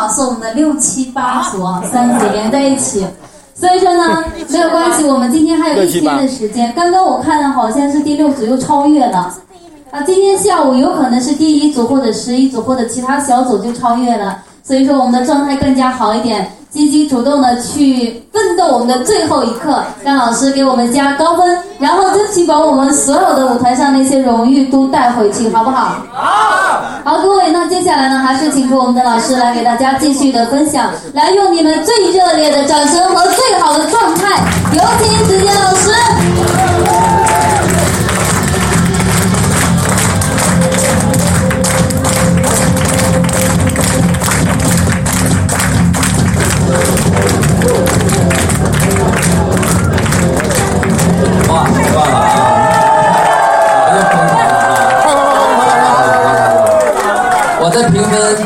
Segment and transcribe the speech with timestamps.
[0.00, 3.06] 好是我们的六七八组啊，三组 连在一起。
[3.54, 6.72] 所以说呢， 没有关系，我们今天还有一天的时间。
[6.74, 9.30] 刚刚我看了，好像是第六组又超越了。
[9.90, 14.38] 啊，今天下午有可能是第一组或者十一组或者其他小组就超越了。
[14.62, 25.96] 所以说我们的状态更加好一点，积极主动的去奋斗我们的最后一刻，让老师给我们加高分，然后争取把我们所有的舞台上那些荣誉都带回去，好不好？
[26.12, 26.80] 好。
[27.02, 34.40] 好，各位，那接下来呢，还是请出我们的老师来给大家继续的分享，来用你们最热烈的掌声和最好的状态，
[34.72, 37.09] 有请子健老师。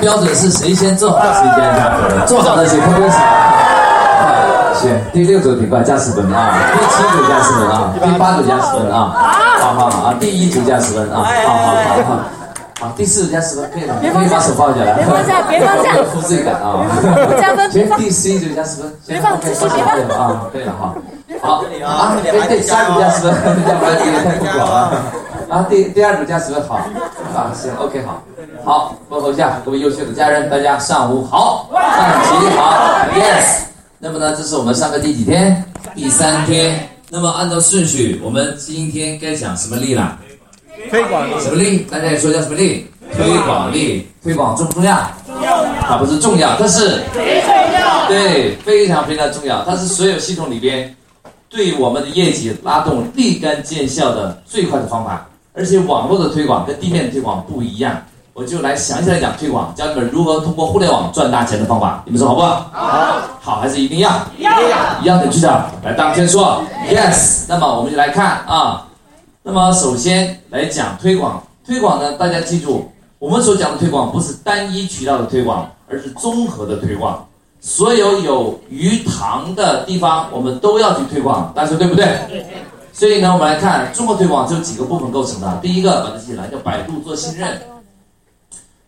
[0.00, 3.16] 标准是谁先做好谁先加分，做好的请拍拍手。
[4.74, 6.52] 行，第六组加十分啊！
[6.72, 7.94] 第七组加十分啊！
[8.02, 9.14] 第八组加十分啊！
[9.60, 10.14] 好好好啊！
[10.20, 11.16] 第一组加十分啊！
[11.16, 12.43] 好好好好。
[12.84, 14.92] 好，第四组加十分，可以了，可以把手放下来。
[14.94, 15.94] 别放下，别放下。
[16.12, 16.84] 负罪感啊！
[17.40, 17.70] 加分。
[17.70, 18.92] 行，第十一组加十分。
[19.06, 20.46] 别放，别放，别放啊！
[20.52, 20.94] 对了哈。
[21.40, 23.32] 好啊，对对，十二组加十分，
[23.66, 25.02] 要不然有点太不广了。
[25.48, 26.74] 啊，第第二组加十分，好
[27.34, 28.22] 啊，行，OK，好。
[28.62, 33.62] 好，问候一下各位优秀的家人，大家上午好，上午好，Yes。
[33.98, 35.64] 那么呢，这是我们上课第几天？
[35.94, 36.86] 第三天。
[37.08, 40.18] 那么按照顺序，我们今天该讲什么力了？
[40.90, 41.78] 推广什么力？
[41.90, 42.86] 大家也说叫什么力？
[43.16, 44.06] 推广力。
[44.22, 45.10] 推广重不重要？
[45.26, 45.64] 重要。
[45.82, 48.08] 它不是重要，但是非常重要。
[48.08, 49.62] 对，非常非常重要。
[49.64, 50.94] 它是所有系统里边
[51.50, 55.26] 对我们的业绩拉动立竿见效的最快的方法。
[55.54, 57.96] 而且网络的推广跟地面的推广不一样。
[58.32, 62.68] 我就来详细来讲推广，教你们如何通过互联网赚大钱的方法，你们说好不好？
[62.72, 64.10] 好，好还是一定要？
[64.38, 64.50] 要，
[65.00, 66.60] 一样的局长来当先说
[66.90, 67.44] ，yes。
[67.46, 68.83] 那么我们就来看啊，
[69.46, 77.28] 那么首先来讲推广，推广呢，大家记住，我们所讲的推广不是单一渠道的推广，而是综合的推广。
[77.60, 82.08] 所有有鱼塘的地方，我们都要去推广，大家说对不对？
[82.94, 85.58] 所以呢，我们来看综合推广，就几个部分构成的。
[85.60, 87.60] 第一个，把它记起来，叫百度做信任。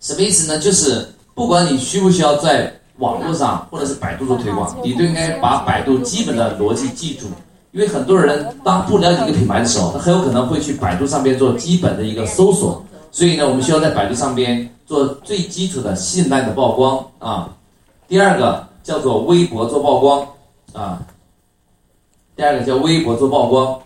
[0.00, 0.58] 什么意思呢？
[0.58, 7.26] 就是不管你需不需要在网络上或者是百度做推广，你都应该把百度基本的逻辑记住。
[7.76, 12.82] 因为很多人当不了解一个品牌的时候，他很有可能会去百度上边做基本的一个搜索。
[13.12, 17.54] 所以呢，我们需要在百度上边做最基础的信赖的曝光啊。
[18.08, 20.26] 第二个叫做微博做曝光
[20.72, 21.02] 啊。
[22.34, 23.78] 第二个叫微博做曝光。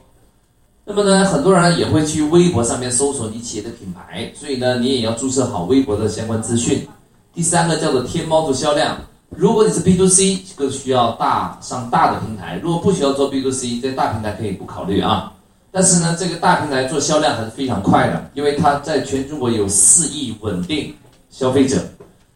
[0.85, 6.87] 那么呢，很多人也会去微博上面搜索你企业的品牌，所以呢，你也要注册好微博的相关资讯。
[7.35, 8.97] 第三个叫做天猫做销量，
[9.31, 15.33] 如果你是 B to C，这个需要大上大的平台；如果不需要做 B to C，在大平台可以不考虑啊。
[15.71, 20.95] 但是呢，这个大平台做销量还是非常快的，因为它在全中国有四亿稳定
[21.31, 21.81] 消费者。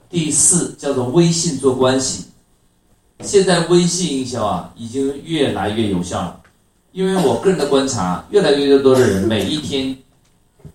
[0.09, 2.27] 第四叫做微信做关系，
[3.23, 6.41] 现在微信营销啊，已经越来越有效了。
[6.93, 9.97] 因为我个人的观察，越来越多的人每一天，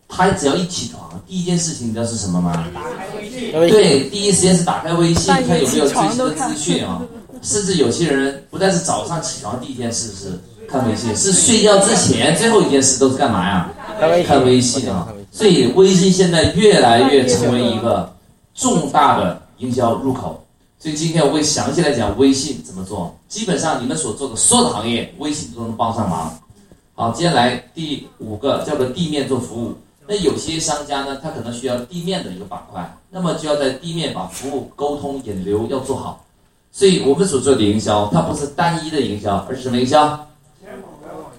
[0.09, 2.67] 他只要一起床，第一件事情你知道是什么吗？
[3.51, 7.01] 对，第一时间是打开微信，看有没有最新的资讯啊。
[7.41, 13.71] 甚至有些人不但是早上起床第一件事是看微信，是睡觉之前最后一件事都是干嘛呀？
[14.27, 15.07] 看微信啊。
[15.31, 18.13] 所以微信现在越来越成为一个
[18.55, 20.43] 重大的营销入口。
[20.79, 23.15] 所以今天我会详细来讲微信怎么做。
[23.27, 26.37] 基本上你们所做的所有的行业，微信都能帮上忙。
[26.95, 29.73] 好，接下来第五个叫做地面做服务。
[30.11, 36.25] 那有些商家呢，他可能需要地面的一个板块，那么就要在地面把服务沟通引流要做好。
[36.71, 40.25] 所以我们所做的营销，它不是单一的营销，而是什么营销？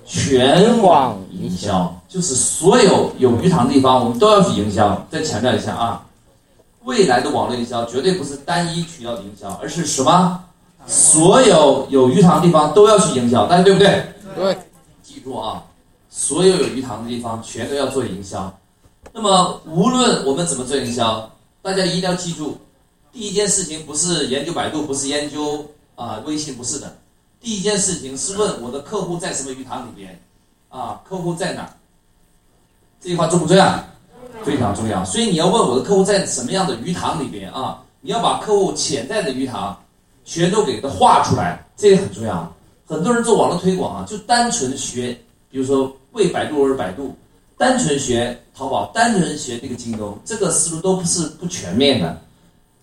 [0.06, 5.04] 全网营销，就是所有有鱼塘的地方，我们都要去营销。
[5.10, 6.06] 再强调一下啊。
[6.84, 10.44] 未来的网络营销绝对不是单一渠道的营销，而是什么？
[10.86, 14.04] 所有有鱼塘的地方都要去营销，大家对不对？
[14.36, 14.56] 对。
[15.02, 15.62] 记住啊，
[16.08, 18.52] 所有有鱼塘的地方全都要做营销。
[19.12, 21.30] 那么无论我们怎么做营销，
[21.62, 22.58] 大家一定要记住，
[23.12, 25.66] 第一件事情不是研究百度，不是研究
[25.96, 26.96] 啊微信，不是的。
[27.40, 30.20] 第一件事情是问我的客户在什么鱼塘里边，
[30.68, 31.74] 啊，客户在哪？
[33.00, 33.84] 这句话重不重要？
[34.44, 37.82] 非常重要，所以你要问我的客户在什么样的鱼塘里边啊？
[38.00, 39.78] 你要把客户潜在的鱼塘
[40.24, 42.50] 全都给他画出来，这个很重要。
[42.86, 45.18] 很多人做网络推广啊，就单纯学，
[45.50, 47.14] 比如说为百度而百度，
[47.60, 52.18] 单纯学淘宝，单纯学这个京东，这个思路都不是不全面的。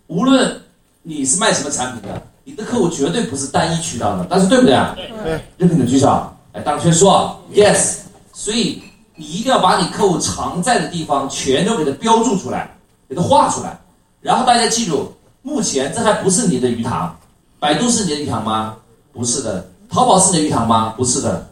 [0.06, 0.62] 无论
[1.02, 4.96] 你是卖什么产品的，你的客户绝对不是单一渠道的，但是对不对啊？
[5.24, 5.42] 对。
[5.58, 6.06] 认可的举手，
[6.54, 8.02] 来，当圈说 yes。
[8.32, 8.84] 所以
[9.16, 12.78] 你一定要把你客户常在的地方全都给它标注出来，
[13.10, 13.76] 给它画出来。
[14.22, 17.18] 然后大家记住，目前这还不是你的鱼塘，
[17.60, 18.76] 百度是你的鱼塘吗？
[19.12, 19.68] 不是的。
[19.90, 20.94] 淘宝是你的鱼塘吗？
[20.96, 21.50] 不是的。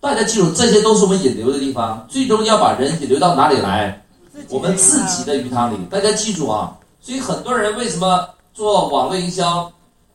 [0.00, 4.02] 大家记住，这些都是我们引流的地方，最终要把人引流到哪里来？
[4.48, 5.76] 我们自己的鱼塘里。
[5.90, 6.72] 大家记住啊！
[7.02, 9.70] 所以很多人为什么做网络营销，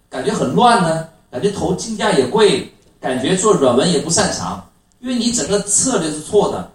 [0.10, 1.08] 感觉很乱呢？
[1.32, 2.68] 感觉投竞价也贵，
[3.00, 4.68] 感觉做软文也不擅长，
[5.02, 6.72] 因为你整个策略是错的。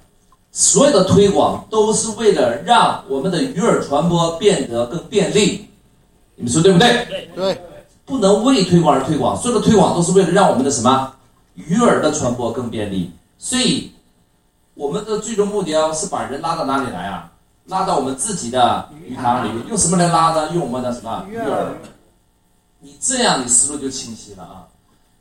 [0.53, 5.69] 所有的推广都是为了让我们的鱼饵传播变得更便利，
[6.37, 7.07] 你们说对不对？
[7.35, 7.61] 对。
[8.05, 11.13] 不能为推广而推广，所有的推广都是为了让我们的什么
[11.55, 13.13] 鱼饵的传播更便利。
[13.39, 13.93] 所以，
[14.75, 17.33] 我们的最终目标是把人拉到哪里来啊？
[17.67, 20.51] 拉到我们自己的鱼塘里，用什么来拉呢？
[20.55, 21.69] 用我们的什么鱼饵？
[22.81, 24.67] 你这样，你思路就清晰了啊。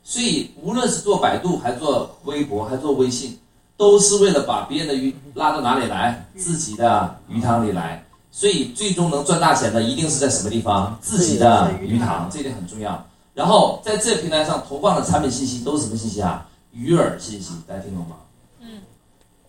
[0.02, 3.38] 所以，无论是做百度，还做微博，还做微信。
[3.76, 10.98] 都是为了把别人的鱼拉到哪里来，自己的鱼塘里来，所以最终能赚大钱的一定是在什么地方？
[11.00, 13.02] 自己的鱼塘，这点很重要。
[13.40, 16.46] 然后在这平台上投放的产品信息都是什么信息啊？
[16.72, 18.16] 鱼饵信息，大家听懂吗？
[18.60, 18.82] 嗯。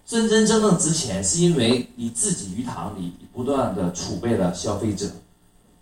[0.08, 5.08] 真真正正值钱，是因为你自己鱼塘里不断的储备了消费者，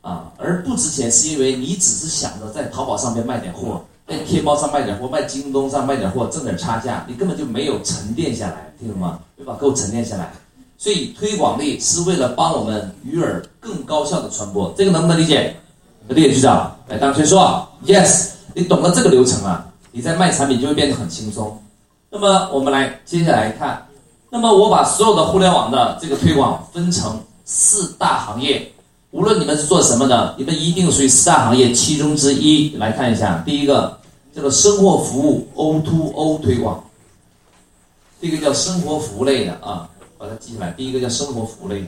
[0.02, 3.86] 啊，而不值钱是因为你只是想着在淘宝上面卖点货。
[4.08, 9.20] 在天猫上卖点货，卖京东上卖点货，挣点差价，你根本就没有沉淀下来，听懂吗？
[9.36, 10.34] 没把客户沉淀下来，
[10.80, 15.56] 所以推广力是为了帮我们鱼饵更高效的传播，这个能不能理解？
[16.08, 21.62] 理解局长，来，当先说，yes，你懂了这个流程啊，你在卖产品就会变得很轻松。
[22.10, 23.88] 那么我们来接下来看，
[24.30, 28.72] 那么我把所有的互联网的这个推广分成四大行业。
[29.12, 32.76] 无论你们是做什么的，你们一定属于四大行业其中之一。
[32.78, 34.00] 来看一下，第一个
[34.36, 36.84] 叫做生活服务 O to O 推广，
[38.22, 40.72] 这个叫生活服务类的啊，把它记下来。
[40.72, 41.88] 第一个叫生活服务类的，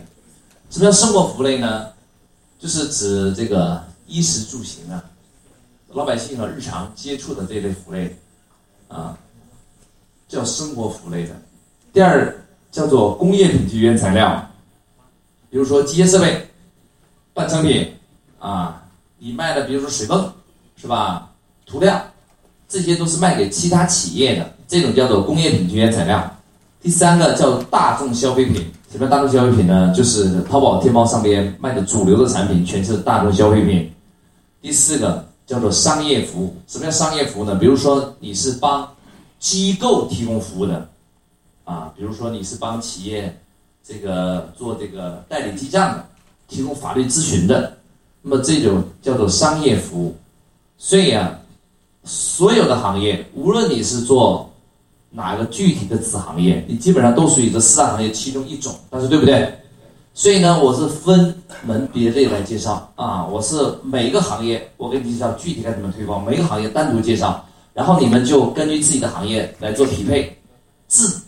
[0.72, 1.88] 什么叫生活服务类呢？
[2.60, 5.04] 就是指这个衣食住行啊，
[5.94, 8.16] 老百姓啊日常接触的这类服类
[8.88, 9.18] 啊，
[10.28, 11.32] 叫生活服类的。
[11.92, 12.34] 第二
[12.72, 14.50] 叫做工业品级原材料，
[15.50, 16.48] 比如说机械设备。
[17.34, 17.90] 半成品
[18.40, 18.84] 啊，
[19.18, 20.32] 你卖的比如说水泵，
[20.76, 21.30] 是吧？
[21.66, 22.04] 涂料，
[22.68, 26.30] 这些都是卖给其他企业的，这种叫做工业品级原材料。
[26.82, 29.94] 第三个叫大众消费品，什么大众消费品呢？
[29.96, 33.90] 就是淘宝、天猫上边卖的主流的产品，全是大众消费品。
[34.62, 37.56] 第四个叫做商业服务，什么叫商业服务呢？
[37.56, 38.90] 比如说你是帮
[39.38, 40.88] 机构提供服务的，
[41.66, 43.38] 啊，比如说你是帮企业
[43.84, 46.06] 这个做这个代理记账的。
[46.48, 47.78] 提供法律咨询的，
[48.22, 50.14] 那么这种叫做商业服务。
[50.78, 51.40] 所以啊，
[52.04, 54.50] 所有的行业，无论你是做
[55.10, 59.61] 哪个具体的子行业，你基本上都属于这四大行业其中一种，但是对不对？
[60.14, 61.34] 所以呢，我是分
[61.66, 67.44] 门别类来介绍啊，我是每一个行业我给你介绍具体该怎么推广，每个行业单独介绍，
[67.74, 70.38] 然后你们就根据自己的行业来做匹配，
[70.88, 71.22] 自己。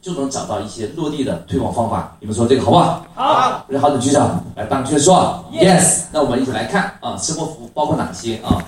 [0.00, 3.06] 就能找到一些落地的推广方法，你们说这个好不好？
[3.14, 6.02] 好，好的，局长来当确说，yes。
[6.12, 8.58] 那我们一起来看啊，生活服务包括哪些啊？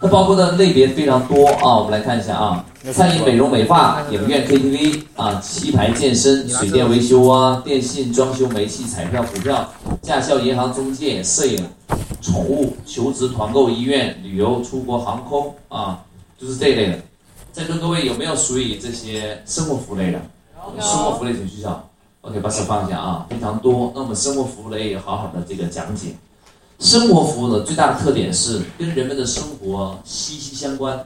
[0.00, 9.66] 它包括的类别非常多啊，我们来看一下啊，餐饮、美容美发、影院、KTV 啊，棋牌、健身、水电维修啊，电信、装修、煤气、彩票、股票、
[10.02, 11.66] 驾校、银行、中介、摄影、
[12.20, 16.04] 宠物、求职、团购、医院、旅游、出国、航空啊，
[16.38, 16.98] 就是这一类的。
[17.52, 20.20] 在座各位有没有属于这些生活服务类的？
[20.78, 21.80] 生活服务类请举手
[22.20, 23.90] ，OK，把手放下啊，非常多。
[23.94, 26.08] 那我们生活服务类也好好的这个讲解。
[26.80, 31.02] 生活服务的最大的特点是跟人们的生活息息相关。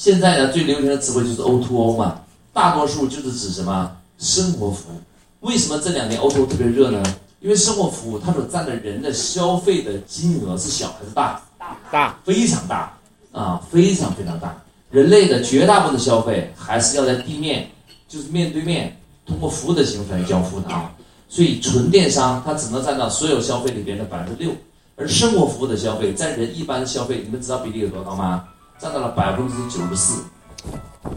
[0.00, 2.22] 现在呢，最流行的词汇就是 O to O 嘛，
[2.54, 5.46] 大多数就是指什么生活服务。
[5.46, 7.02] 为什么这两年 O to O 特别热呢？
[7.40, 11.42] 因为生活服务它所占的人的消费的金额是小还是大？
[11.58, 12.96] 大，大，非常大
[13.30, 14.56] 啊，非常非常大。
[14.90, 17.68] 人类的绝大部分的消费还是要在地面。
[18.08, 20.90] 就是面对面通过服务的形式来交付的啊，
[21.28, 24.50] 所以纯电商它只能占到所有消费里边的百分之六，
[24.96, 28.44] 而生活服务的消费占人一般消费，你们知道比例有多高吗？
[28.80, 30.22] 占到了百分之九十四。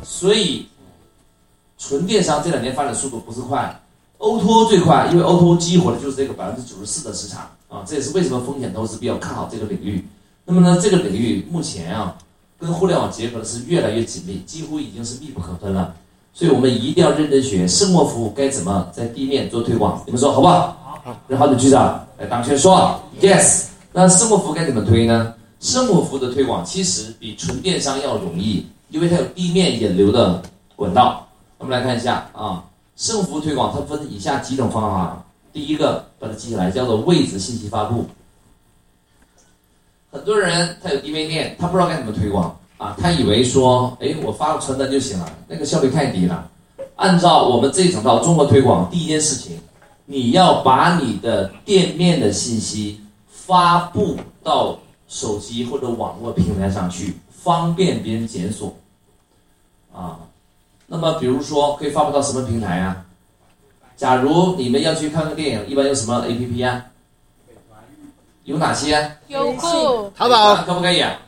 [0.03, 0.67] 所以
[1.77, 3.79] 纯电商这两年发展速度不是快
[4.17, 10.05] ，O to O 最快，因为 O to O 激活的就是这个百分之九十四的市场啊，这也是为什么风险投资比较看好这个领域。
[10.45, 12.15] 那么呢，这个领域目前啊，
[12.59, 15.93] 跟互联网结合的是越来越紧密，几乎已经是密不可分了。
[16.33, 21.01] 所以我们一定要认真学生活服务该怎么在地面做推广，你们说好不好？
[21.03, 23.65] 好，好的，局长来当先说，yes。
[23.91, 25.33] 那生活服务该怎么推呢？
[25.63, 30.43] 生活服务的推广其实比纯电商要容易，因为它有地面引流的
[30.75, 31.25] 管道。
[31.57, 32.61] 我们来看一下啊，
[32.97, 35.25] 生活服务推广它分以下几种方法。
[35.53, 38.05] 第一个，把它记下来，叫做位置信息发布。
[40.11, 46.51] 很多人他有地面店，他不知道该怎么推广啊，他以为说，哎，我发个传单就行了，那个效率太低了。
[46.97, 49.57] 按照我们这一整套综合推广，第一件事情，
[50.05, 54.77] 你要把你的店面的信息发布到
[55.13, 58.75] 手机或者网络平台上去，方便别人检索。
[59.93, 60.17] 啊，
[60.87, 63.05] 那么比如说可以发布到什么平台呀？
[63.95, 66.85] 假如你们要去看个电影，一般用什么 APP 啊？
[68.45, 69.17] 有哪些？
[69.27, 71.21] 优酷、淘宝可不可以啊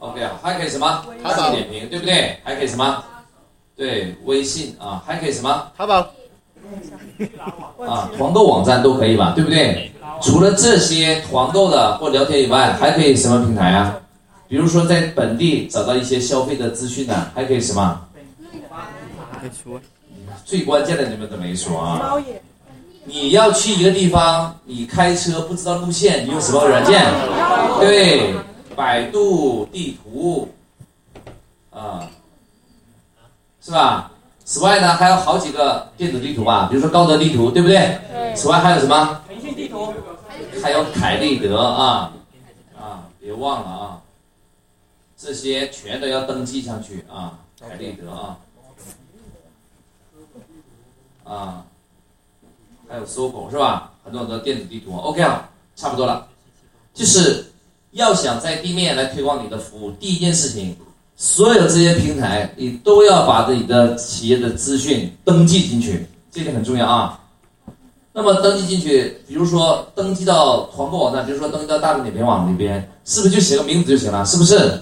[0.00, 1.06] ？OK 啊，还可以什么？
[1.22, 2.40] 淘宝点评，对不对？
[2.42, 3.04] 还可以什么？
[3.76, 5.70] 对，微信啊，还可以什么？
[5.76, 6.04] 淘宝
[7.86, 9.32] 啊，团购网站都可以吧？
[9.34, 9.90] 对不对？
[10.22, 13.98] 除了这些团购的或聊天以外，还可以什么平台啊？
[14.48, 18.00] 比如说在本地找到一些消费的资讯呢，还可以什么？
[20.44, 22.14] 最关键的你们都没说啊！
[23.04, 27.04] 你要去一个地方，你开车不知道路线，你用什么软件？
[27.80, 28.34] 对，
[28.74, 30.48] 百度地图，
[31.70, 32.08] 啊，
[33.60, 34.10] 是吧？
[34.46, 37.98] 此外呢，还有好几个电子地图吧，比如说高德地图，对不对？
[38.36, 39.20] 此外还有什么？
[39.26, 39.92] 腾讯地图，
[40.62, 42.12] 还有凯立德啊，
[42.78, 44.02] 啊，别忘了啊，
[45.18, 48.38] 这些全都要登记上去啊，凯立德啊，
[51.24, 51.64] 啊。
[52.88, 53.90] 还有搜狗是吧？
[54.04, 56.28] 很多很多电子地图，OK 啊，差不多了。
[56.94, 57.52] 就是
[57.90, 60.78] 要想在地面来推广你的服务，第一件事情，
[61.16, 67.18] 所有这些平台你都要把自己的企业的资讯登记进去，这点很重要啊。
[68.12, 74.24] 那么登记进去，比如说登记到团购网站，比如说登记到大众点评网里边，是不是就写个名字就行了？
[74.24, 74.80] 是不是？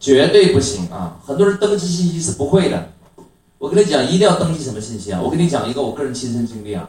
[0.00, 1.16] 绝对不行啊！
[1.24, 2.86] 很多人登记信息是不会的。
[3.56, 5.18] 我跟你讲，一定要登记什么信息啊？
[5.22, 6.86] 我跟你讲一个我个人亲身经历啊。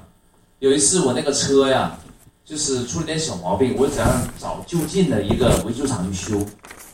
[0.59, 1.97] 有一次我那个车呀，
[2.43, 4.05] 就是出了点小毛病，我想
[4.37, 6.45] 找就近的一个维修厂去修，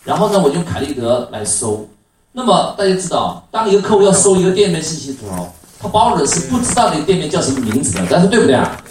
[0.03, 1.87] 然后呢，我用凯立德来搜。
[2.31, 5.47] 那么大家知道，当一个客户要搜一个店面信息的时候，
[5.79, 8.81] 他包的是不知道你店面叫什么名字的，但是对不对啊？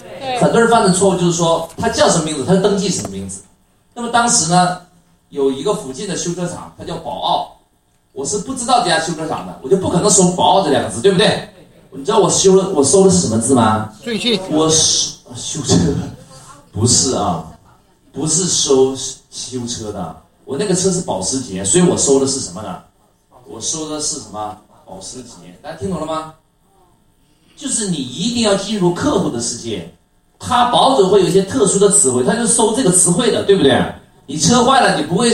[0.41, 3.41] 很多人犯的错误就是说，他叫什么名字，他就登记什么名字。
[3.95, 4.81] 那么当时呢，
[5.31, 7.57] 有一个附近的修车厂，它叫宝奥，
[8.13, 11.49] 我是不知道这家修车厂的，我就不可能搜宝奥这两个字，对不对？
[11.93, 13.91] 你知道我修了，我搜的是什么字吗？
[14.03, 14.39] 最近。
[14.51, 15.75] 我是修车，
[16.71, 17.45] 不是啊，
[18.13, 18.95] 不是收
[19.31, 20.20] 修车的。
[20.51, 22.81] 我那个车是保时捷，所以我收的是什么呢？
[23.47, 24.59] 我收的是什么？
[24.85, 25.57] 保时捷。
[25.63, 26.35] 大家听懂了吗？
[27.57, 29.89] 就是你一定要进入客户的世界，
[30.41, 33.81] 他保准会有一些特殊的词汇，他就搜这个词汇的，对不对？
[34.27, 35.31] 你车坏了，你不会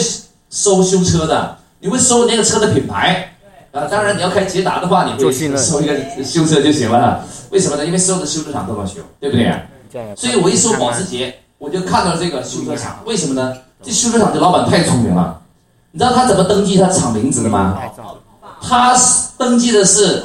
[0.50, 3.34] 收修车的，你会搜那个车的品牌。
[3.72, 7.26] 啊，当然你要开捷达的话，你会收一个修车就行了。
[7.48, 7.86] 为什么呢？
[7.86, 10.14] 因为所有的修车厂都能修，对不对？
[10.14, 13.00] 所以我一搜保时捷，我就看到这个修车厂。
[13.06, 13.56] 为什么呢？
[13.82, 15.40] 这修车厂的老板太聪明了。
[15.92, 17.78] 你知道他怎么登记他厂名字的吗？
[18.60, 18.96] 他
[19.38, 20.24] 登记的是，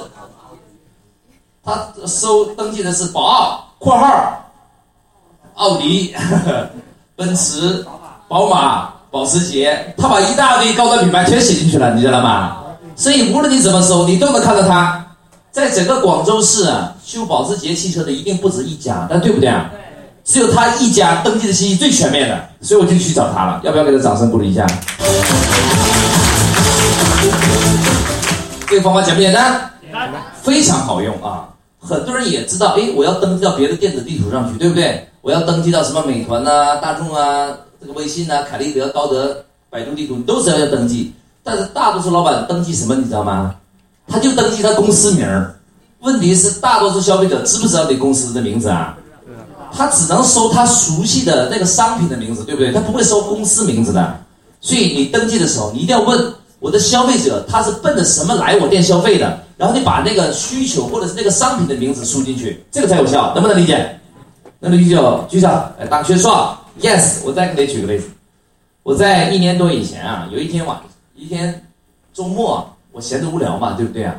[1.63, 4.41] 他收登记的是宝奥（括号）、
[5.55, 6.15] 奥迪、
[7.15, 7.85] 奔驰、
[8.27, 12.57] 宝马、保时捷，他把一大堆高端品牌全写进去了，你知道吗？
[12.95, 15.05] 所以无论你怎么搜，你都能看到他。
[15.51, 19.69] 在整个广州市啊，修保时捷汽车的一定不止一家，但对不对啊？
[20.31, 23.59] 只有他一家登记的信息最全面的，所以我就去找他了。
[23.65, 24.65] 要不要给他掌声鼓励一下？
[28.69, 29.69] 这个方法简不简单？
[29.81, 30.09] 简单，
[30.41, 31.49] 非常好用啊！
[31.81, 35.05] 很多人也知道，哎，我要登记到别的电子地图上去，对不对？
[35.19, 37.49] 我要登记到什么美团呐、大众啊、
[37.81, 39.35] 这个微信呐、凯立德、高德、
[39.69, 41.13] 百度地图，你都是要要登记。
[41.43, 43.53] 但是大多数老板登记什么，你知道吗？
[44.07, 45.53] 他就登记他公司名儿。
[45.99, 48.95] 问题是大多数消费者知不知道你公司的名字啊？
[49.73, 52.71] 他只能搜他熟悉的那个商品的名字，对不对？
[52.71, 54.19] 他不会搜公司名字的。
[54.59, 63.99] 所以你登记的时候，你一定要问我的消费者他是奔着什么来我店消费的，然后你把那个需求或者是那个商品的名字输进去，这个才有效，能不能理解？
[64.59, 65.47] 能理解就举手。
[65.79, 67.23] 哎，大学说 yes。
[67.25, 68.07] 我再给你举个例子，
[68.83, 70.79] 我在一年多以前啊，有一天晚。
[71.15, 71.65] 一天
[72.13, 74.15] 周末，我闲着无聊嘛，对不对啊？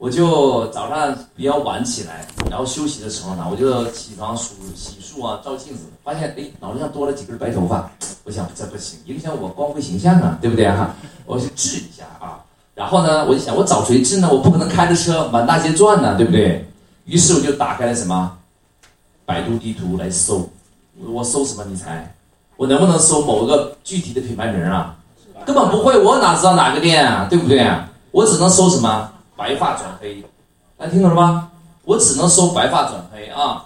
[0.00, 7.90] 我就早上比较晚起来，然后休息的时候呢，我就起床梳洗漱啊，照镜子，发现哎，脑袋上多了几根白头发。
[8.24, 10.94] 我想这不行，影响我光辉形象啊，对不对哈？
[11.26, 12.40] 我去治一下啊。
[12.74, 14.28] 然后呢，我就想，我找谁治呢？
[14.32, 16.66] 我不可能开着车满大街转呢，对不对？
[17.04, 18.38] 于是我就打开了什么
[19.26, 20.48] 百度地图来搜，
[21.12, 21.62] 我搜什么？
[21.68, 22.10] 你猜？
[22.56, 24.96] 我能不能搜某个具体的品牌名啊？
[25.44, 27.26] 根本不会，我哪知道哪个店啊？
[27.28, 27.86] 对不对啊？
[28.12, 30.22] 我只能搜什么白发转黑，
[30.76, 31.50] 大家听懂了吗？
[31.86, 33.64] 我只能搜白发转黑啊。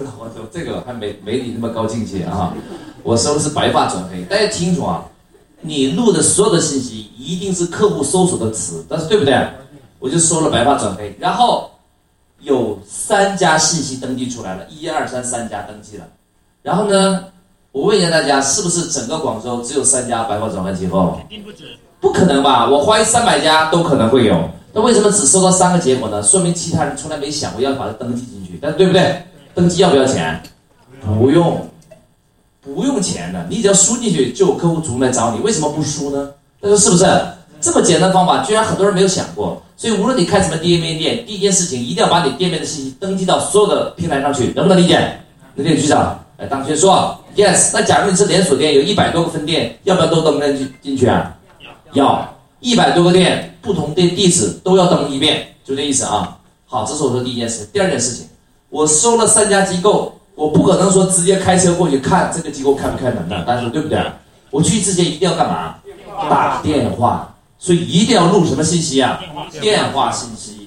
[0.00, 2.54] 我我这个还没没你那么高境界啊！
[3.02, 5.04] 我搜的是白发转黑，大家清楚啊！
[5.60, 9.46] 你录的所有的信息一定是客户搜索的词，但是对不对？
[9.98, 11.70] 我就搜了白发转黑，然后
[12.38, 16.08] 有三家信息登记出来了，一二三三家登记了。
[16.62, 17.26] 然后呢，
[17.72, 21.16] 我问一下大家，是不是整个广州只有三家白发转换机构？
[21.18, 21.64] 肯定不止。
[22.00, 22.68] 不可能吧？
[22.68, 24.36] 我怀疑三百家都可能会有。
[24.72, 26.20] 那为什么只收到三个结果呢？
[26.22, 29.22] 说明其他人从来没想过要把它登记进去，但对不对？
[29.54, 30.42] 登记要不要钱？
[31.00, 31.68] 不用，
[32.60, 35.40] 不用钱的，你只要输进去就有客户主动来找你。
[35.40, 36.30] 为什么不输呢？
[36.60, 37.04] 大家说是不是？
[37.60, 39.62] 这么简单方法，居然很多人没有想过。
[39.76, 45.20] 所以无论你开什么店面店，第一件事情一定要把你店面的信息登记到所有的平台上去，能不能理解？
[45.54, 46.18] 能理解局长？
[46.38, 47.70] 来，当先说，yes。
[47.72, 51.36] 那假如你是连锁店，有一百多个分店，要不要都登上去进去啊？
[51.92, 56.38] 要，一百多个店，不同的地址都要登一遍，就这意思啊。
[56.66, 57.68] 好，这是我说第一件事。
[57.72, 58.26] 第二件事情，
[58.68, 63.98] 我收了三家机构，我不可能说直接开车过去看这个机构开不开门的，大家说对不对？
[64.50, 65.76] 我去之前一定要干嘛？
[66.28, 69.20] 打电话，所以一定要录什么信息啊？
[69.60, 70.59] 电话信息。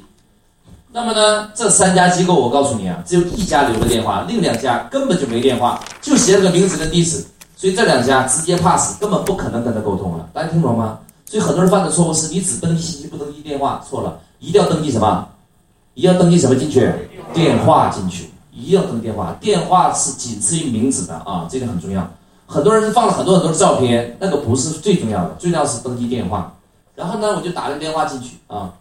[0.95, 7.25] 那么呢，这三家机构我告诉你啊，只有一家留了电话，另两家根本就没电话，就写了个名字跟地址，
[7.57, 10.29] 所以这两家直接 pass，根本不可能跟他沟通了。
[10.31, 10.99] 大家听懂吗？
[11.25, 15.27] 所以很多人犯的错误是你只登记信息不登记电话，错了，一定要登记什么？
[15.95, 16.87] 一定要登记什么进去？
[17.33, 22.07] 电话进去，一定要登电话，电话是仅次于名字的啊，这个很重要。
[22.45, 26.53] 很多人是放了很多很多的照片，那个不是最重要的，最重要是登记电话。
[26.93, 28.71] 然后呢，我就打了电话进去啊，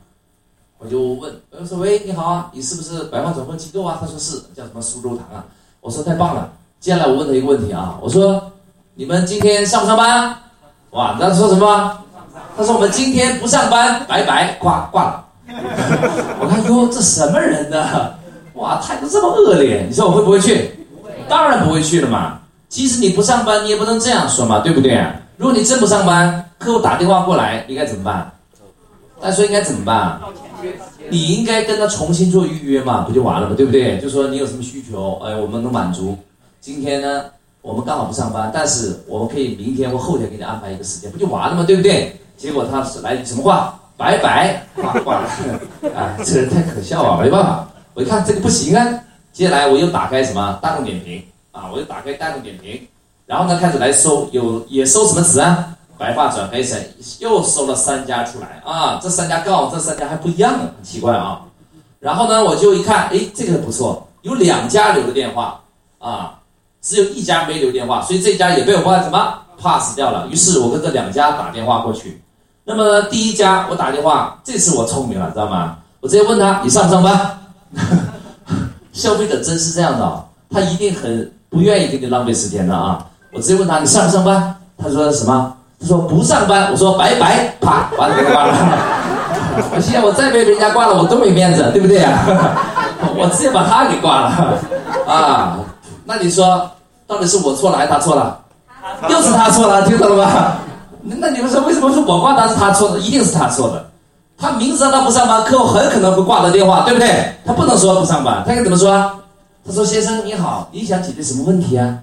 [0.85, 3.99] 我就问，我说喂，你好啊，你是不是百万转换机构啊？
[4.01, 5.45] 他说是，叫什么苏州堂啊？
[5.81, 6.51] 我说太棒了。
[6.81, 8.51] 接下来我问他一个问题啊，我说
[8.95, 10.37] 你们今天上不上班？
[10.91, 11.97] 哇，他说什么？
[12.57, 15.25] 他说我们今天不上班，拜拜，挂挂了。
[16.41, 18.13] 我看哟，这什么人呢？
[18.55, 20.69] 哇，态度这么恶劣，你说我会不会去？
[21.29, 22.41] 当然不会去了嘛。
[22.69, 25.01] 即使你不上班，你也不能这样说嘛，对不对？
[25.37, 28.33] 如果你真不上班，客户打电话过来，你该怎么办？
[29.23, 30.21] 大家说应该怎么办？
[31.09, 33.97] 你应该跟他重新做预约嘛，不就完了嘛，对不对？
[34.01, 36.19] 就说你有什么需求，哎，我们能满足。
[36.61, 37.27] 今天呢，
[37.61, 42.17] 我们刚好不上班，但是我们可以明天或后天给你安排一个时间，不就完了嘛，对不对？
[42.37, 43.79] 结果他是来什么话？
[43.97, 45.29] 拜拜，挂挂了。
[45.95, 47.69] 啊， 这人太可笑啊，没办法。
[47.95, 52.81] 我一看这个不行啊，接下来我又打开什么大众点评啊，我又打开大众点评，
[53.27, 55.72] 然后呢开始来搜，有也搜什么词啊？
[56.03, 56.85] 白发转黑神，
[57.21, 61.43] 又收了三家出来啊，这三家告诉这三家还不一样呢，很奇怪啊。
[62.01, 65.61] 然后呢我就一看，哎，这个不错，有两家留的电话
[66.01, 66.41] 啊，
[66.81, 70.27] 只有一家没留电话，所以这家也被我把什么 pass 掉了。
[70.27, 72.21] 于是我跟这两家打电话过去。
[72.65, 75.79] 那么第一家我打电话，这次我聪明了，知道吗？
[76.01, 77.39] 我直接问他，你上不上班？
[78.93, 83.07] 消费者真是这样的，他一定很不愿意给你浪费时间的啊！
[83.33, 84.57] 我直接问他，你上不上班？
[84.77, 85.57] 他说什么？
[85.83, 86.71] 他说不上班。
[86.71, 88.55] 我说拜拜，啪，把他给挂了。
[89.75, 92.19] 我现在我再被人家挂了，我多没面子，对不对啊？
[93.19, 94.59] 我直接把他给挂了
[95.07, 95.59] 啊！
[96.05, 96.71] 那你说，
[97.07, 98.39] 到底是我错了还是他错了？
[99.09, 100.53] 又是他错了，听懂了吗？
[101.05, 102.99] 那你们说为什么是我挂他是他错的？
[103.01, 103.85] 一定是他错的。
[104.39, 107.35] 他明知道他不上班，客户很可能会挂他电话，对不对？
[107.45, 108.91] 他不能说不上班，他应该怎么说？
[109.65, 111.99] 他说：“先生你好，你想解决什么问题啊？”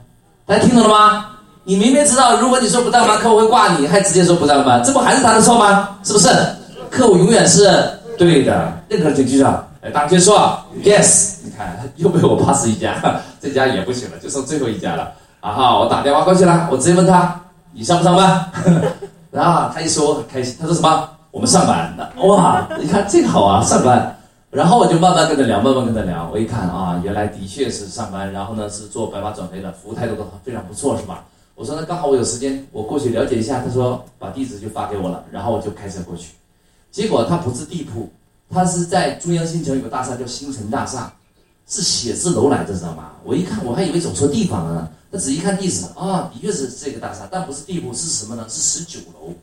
[0.46, 1.26] 大家听懂了吗？
[1.70, 6.00] 你明明知道，如果你说不上班，客户会挂你，还直接说不上班，这不还是他的错吗？
[6.04, 6.28] 是不是？
[6.90, 7.72] 客户永远是
[8.18, 9.64] 对的，任何请记上。
[9.82, 12.96] 哎，当先说 yes，你看又被我 pass 一家，
[13.40, 15.12] 这家也不行了，就剩最后一家了。
[15.44, 17.40] 然后，我打电话过去了，我直接问他。
[17.72, 18.52] 你上不上班？
[19.30, 21.08] 然后他一说很开心，他说什么？
[21.30, 22.12] 我们上班的。
[22.28, 24.18] 哇，你看这个好啊，上班。
[24.50, 26.28] 然后我就慢慢跟他聊，慢慢跟他聊。
[26.34, 31.24] 我一看啊，原来的确是上班，然后呢是做白马转黑的，服务态度都非常不错，是吧？
[31.60, 33.62] 我说那刚好我有时间，我过去了解一下。
[33.62, 36.30] 他说把地址就发给我了，然后我就开车过去。
[36.90, 38.10] 结果他不是地铺，
[38.50, 41.12] 他是在中央新城有个大厦叫新城大厦，
[41.68, 43.12] 是写字楼来的，知道吗？
[43.26, 44.90] 我一看我还以为走错地方了呢。
[45.12, 48.46] 他仔细看地址啊，的确是这个大厦，但不是地铺，是什么呢？
[48.48, 49.34] 是十九楼。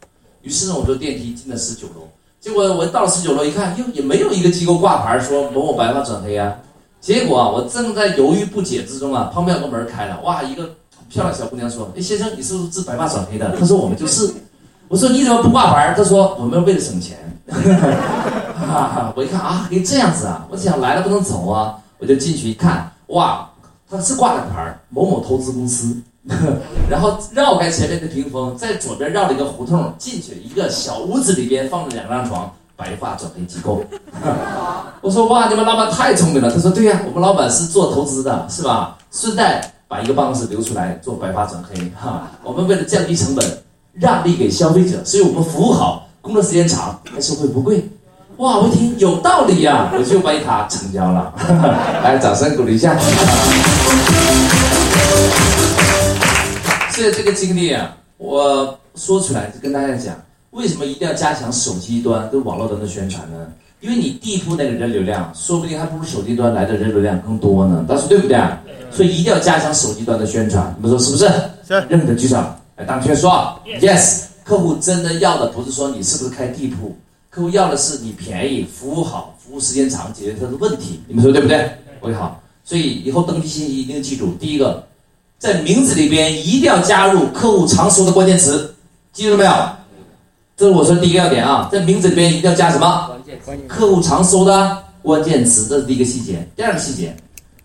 [0.40, 2.08] 于是呢，我坐电梯进了十九楼。
[2.40, 6.56] 结果我到了十九楼一看，哟，也没有一个机构挂牌说某某白发转黑啊。
[6.98, 10.74] 结果啊，我正在犹豫不解之中啊，旁边有个门开了，哇，一个
[11.16, 14.30] 漂亮小姑娘说：“哎，先生，你是不是治白发转黑的？”他说：“我们就是。”
[14.88, 17.16] 我说：“你怎么不挂牌？”他说：“我们为了省钱。
[17.48, 23.48] ”哈哈，我一看啊，可以这样子啊，我想来了不能走啊，我就进去一看，哇。
[23.88, 25.96] 他是挂两牌某某投资公司，
[26.90, 33.84] 然后绕开前面的屏风，在左边绕了一个胡同，进去一个小屋子里边放着两张床，白发转黑机构。
[35.00, 36.50] 我说哇，你们老板太聪明了。
[36.52, 38.98] 他说对呀、我们老板是做投资的，是吧？
[39.12, 42.30] 顺带把一个办公室留出来做白发转黑哈。
[42.42, 43.62] 我们为了降低成本，
[43.94, 47.88] 让利给消费者，所以我们服务好，工作时间长，还收费不贵。
[48.38, 51.32] 哇，我一听有道理呀、我就为他成交了。
[52.04, 52.98] 来，掌声鼓励一下。
[56.90, 60.14] 所以这个经历啊，我说出来就跟大家讲，
[60.50, 63.36] 为什么一定要加强手机端跟网络端的宣传呢？
[63.86, 67.84] 因为你地铺那个人流量，说不定还不如手机端来的人流量更多呢。
[67.88, 68.36] 大家说对不对？
[68.90, 71.28] 所以一定要加强手机端的宣传，你们说是不是？
[71.64, 72.36] 是认可的举手。
[72.74, 74.22] 来，当圈说，yes。
[74.42, 76.96] 客户真的要的不是说你是不是开地铺，
[77.30, 81.00] 客户要的是你便宜、服务好、服务时间长，解决他的问题。
[81.06, 81.70] 你们说对不对
[82.00, 82.42] ？OK 好。
[82.64, 84.84] 所以以后登记信息一定记住，第一个，
[85.38, 88.74] 在名字里边一定要加入客户常说的关键词，
[89.12, 89.52] 记住了没有？
[90.56, 93.10] 这是我说的第一个要点啊，在名字里边一定要加什么？
[93.68, 96.48] 客户常搜的关键词，这是第一个细节。
[96.56, 97.14] 第二个细节，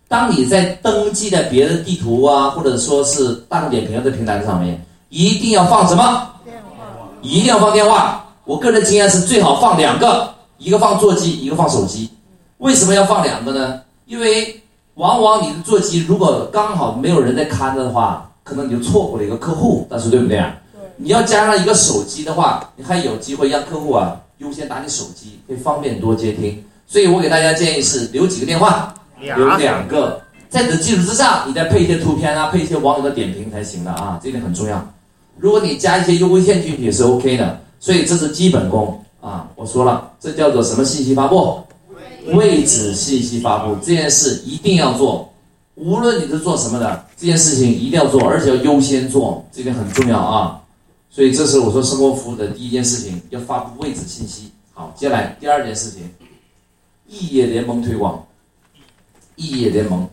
[0.09, 6.27] 当你在登记在别的地图啊，或者说是大众点评的平台上面，一定要放什么？
[7.21, 8.25] 一定要放电话。
[8.43, 12.09] 我个人经验是最好放两个，一个放座机，一个放手机。
[12.57, 13.79] 为什么要放两个呢？
[14.05, 14.61] 因为
[14.95, 20.53] 往往你的座机如果刚好没有人在看着的话，可能你就错过了一个客户，但是对不对啊？
[21.03, 26.63] 你要加上一个手机的话，你还有机会让客户啊优先打你手机，会方便多接听。
[26.85, 34.93] 所以我给大家建议是留几个电话，留两个，在你的基础之上，你再配一些图片啊，配一些网友的点评才行的啊，这点很重要。
[35.37, 39.47] 如果你加一些优惠券进去也是 OK 的，所以这是基本功啊。
[39.55, 41.57] 我说了，这叫做什么信息发布？
[42.33, 45.33] 位置信息发布这件事一定要做，
[45.73, 50.60] 无论你是做什么的，这件事情一定要做，而且要优先做，这点很重要啊。
[51.11, 54.49] 所以这是我说生活服务的第一件事情，要发布位置信息。
[54.73, 56.09] 好，接下来第二件事情，
[57.05, 58.25] 异业联盟推广。
[59.35, 60.07] 异业联盟，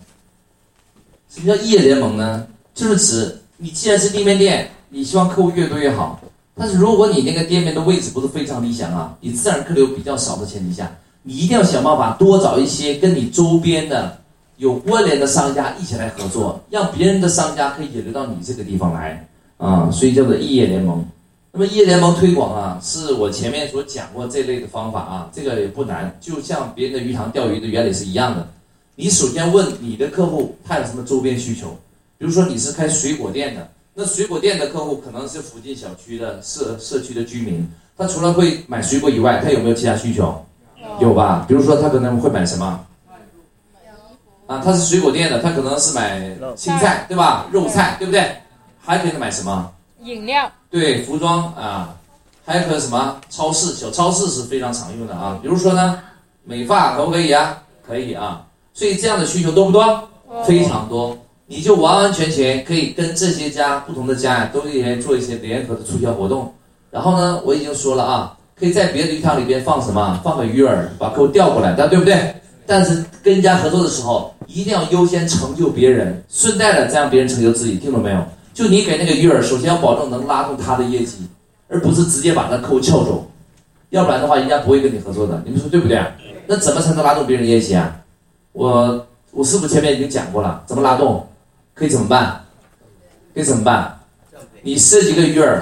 [1.29, 2.47] 什么叫异业联盟呢？
[2.75, 6.19] 就是指你既然是地面店，你希望客户越多越好。
[6.55, 10.91] 但是如果你那个店面的位置不是非常理想啊，你自然客流比较少的前提下，
[11.23, 14.19] 你一定要想办法多找一些跟你周边的
[14.57, 19.29] 有关联的商家一起来合作，让别人的商家可以引流到你这个地方来
[19.59, 21.05] 啊，所以叫做异业联盟。
[21.53, 28.49] 那么异业联盟推广啊，是我前面所讲过这类的方法啊，这个也不难，就像别人的鱼塘钓鱼的原理是一样的。
[28.95, 31.77] 你首先问你的客户他有什么周边需求，
[32.17, 37.67] 比如说你是开水果店的，那水果店的客户可能是附近小区的社社区的居民，
[37.97, 40.45] 他除了会买水果以外，他有没有其他需求？
[41.01, 41.45] 有吧？
[41.49, 42.85] 比如说他可能会买什么？
[44.47, 46.21] 啊，他是水果店的，他可能是买
[46.57, 47.49] 青菜，对吧？
[47.53, 48.31] 肉菜，对不对？
[48.89, 49.71] 还可以买什么？
[50.03, 51.95] 饮料，对，服装啊，
[52.47, 53.17] 还可以什么？
[53.29, 55.39] 超市，小超市是非常常用的啊。
[55.43, 56.01] 比如说呢，
[56.43, 57.59] 美发可不可以啊？
[57.87, 58.43] 可以啊。
[58.73, 60.09] 所以这样的需求多不多？
[60.47, 61.15] 非常多。
[61.45, 66.51] 你就完完全全可以跟这些家不同的家呀，都可以做一些联合的促销活动。
[66.91, 70.19] 然后呢，我已经说了啊，可以在别的鱼塘里边放什么？
[70.25, 72.35] 放个鱼饵，把客户调过来，但对不对？
[72.67, 78.25] 但是跟人家合作的时候，一定要优先成就别人，顺带的再让别人成就自己，听懂没有？
[78.59, 81.19] 就你给那个鱼饵，首先要保证能拉动他的业绩，
[81.69, 83.25] 而不是直接把那客户撬走，
[83.91, 85.41] 要不然的话，人家不会跟你合作的。
[85.45, 86.05] 你们说对不对？
[86.49, 88.01] 那怎么才能拉动别人业绩啊？
[88.51, 90.61] 我我是不是前面已经讲过了？
[90.67, 91.25] 怎么拉动？
[91.73, 92.45] 可以怎么办？
[93.33, 93.97] 可以怎么办？
[94.63, 95.61] 你设计个鱼饵，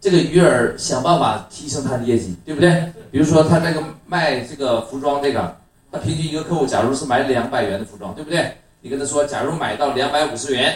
[0.00, 2.82] 这个鱼饵想办法提升他的业绩，对不对？
[3.10, 5.54] 比如说他那个卖这个服装这个，
[5.92, 8.50] 他平均一个客户假如是买两百元的服装，对不对？
[8.80, 10.74] 你跟他说，假如买到两百五十元，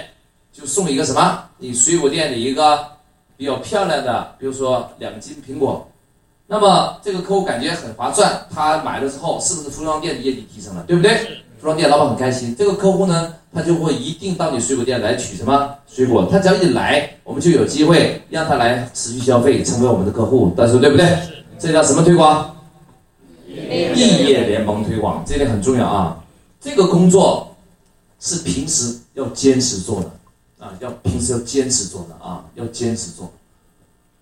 [0.53, 1.45] 就送一个什么？
[1.59, 2.85] 你水果店里一个
[3.37, 5.87] 比较漂亮的，比如说两斤苹果。
[6.47, 11.15] 那么这个客户感觉很划算，他买了之后，是不是服装店的业绩提升了，对不对？
[11.59, 21.07] 服装店老板很开心，这个客户呢，他就会一定到你水果店来取什么水果，他只要一来，我们就有机会让他来持续消费，成为我们的客户，大家说对不对？
[21.59, 22.57] 这叫什么推广？
[23.47, 26.17] 异业联盟推广，这点很重要啊。
[26.61, 27.55] 这个工作
[28.19, 30.11] 是平时要坚持做的
[30.61, 33.33] 啊，要平时要坚持做的啊，要坚持做。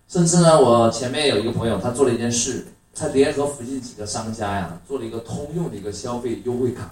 [0.07, 6.89] 甚至呢，我前面有一个朋友，他做了一件事，他联合附近几个商家呀，做了一个通用的一个消费优惠卡。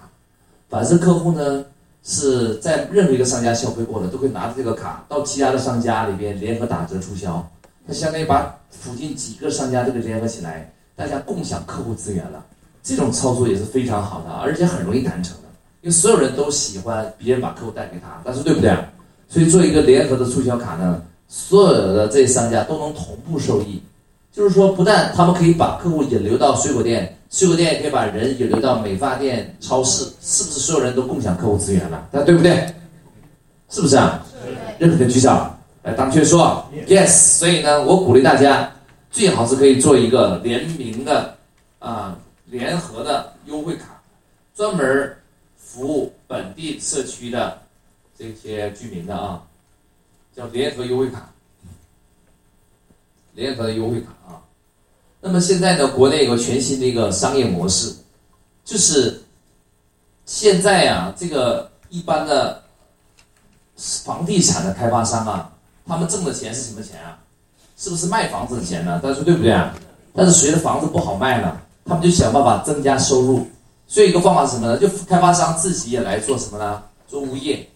[0.70, 1.66] 凡是客户呢
[2.04, 7.50] 是在任何一个商家消费过的，都可以拿着这个卡到其他的商家里边联合打折促销。
[7.88, 12.46] 他相当于把附近几个商家都给联合起来，大家共享客户资源了。
[12.84, 15.44] 这种操作也是非常好的，而且很容易谈成的。
[15.82, 18.78] 因为所有人都喜欢别人把客户带给他，但是对不对？
[19.30, 23.82] 所以做一个联合的促销卡呢，所有的这些商家都能同步受益。
[24.32, 32.08] 就是说，不但他们可以把客户引流到水果店，水果店也可以把人引流到美发店、超市，是不是所有人都共享客户资源了？
[32.12, 32.72] 那对不对？
[33.70, 34.24] 是不是啊？
[34.78, 35.30] 认可的举手。
[35.84, 37.38] 来，当确说 yes。
[37.40, 38.72] 所以呢，我鼓励大家，
[39.10, 41.36] 最好是可以做一个联名的
[41.80, 44.00] 啊联合的优惠卡，
[44.56, 45.16] 专门
[45.58, 47.58] 服务本地社区的
[48.18, 49.44] 这些居民的啊，
[50.36, 51.30] 叫联合优惠卡。
[53.34, 54.42] 联合的优惠卡啊，
[55.22, 57.94] 那么现在呢，国内有个全新的一个商业模式，
[58.66, 59.22] 就是
[60.26, 62.64] 现在啊，这个一般的
[63.76, 65.54] 房地产的开发商啊，
[65.86, 67.20] 他们挣的钱是什么钱啊？
[67.78, 69.00] 是不是卖房子的钱呢？
[69.04, 69.76] 但是对不对啊？
[70.16, 73.48] 但是随着房子不好卖了，他们就想办法增加收入。
[73.86, 74.80] 所以一个方法是什么呢？
[74.80, 76.84] 就开发商自己也来做什么呢？
[77.08, 77.70] 做物业。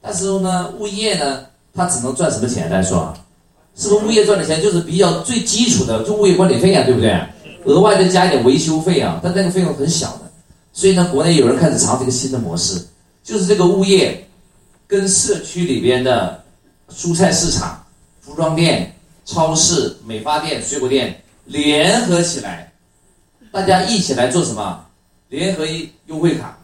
[0.00, 2.70] 但是呢，物业呢，他只能赚什么钱？
[2.70, 3.12] 来说？
[3.74, 7.16] 是不是物业赚的钱就是比较最基础的，就物业管理费啊，对不对？
[7.64, 10.30] 额外再加一点维修费啊，但那个费用很小的。
[10.72, 12.80] 所以呢，国内有人开始尝试一个新的模式，
[13.22, 14.26] 就是这个物业
[14.86, 16.42] 跟社区里边的
[16.90, 17.84] 蔬菜市场、
[18.20, 22.72] 服装店、超市、美发店、水果店联合起来，
[23.52, 24.84] 大家一起来做什么？
[25.28, 25.64] 联合
[26.06, 26.58] 优惠卡，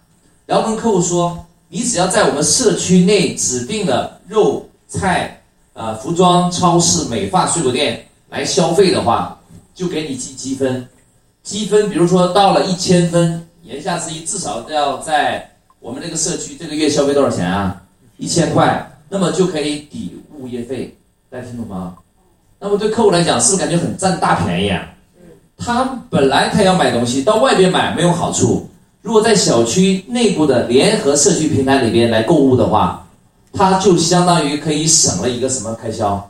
[0.46, 1.44] 然后跟客户说，
[1.74, 5.40] 你只要在我们社区内指定的肉菜。
[5.72, 9.36] 啊，服装、超市、美发、水果店来消费的话，
[9.74, 10.86] 就给你记积分。
[11.42, 17.82] 积分，比如说到了一千分，言下之意至少要在我们这个社区这个月消费多少钱啊？
[18.18, 20.96] 一千块，那么就可以抵物业费。
[21.28, 21.96] 大家听懂吗？
[22.60, 24.88] 那么对客户来讲，是不是感觉很占大便宜啊？
[25.58, 28.70] 他本来他要买东西，到外边买没有好处。
[29.04, 33.06] 如果在小区内部的联合社区平台里边来购物的话，
[33.52, 36.26] 它就相当于可以省了一个什么开销？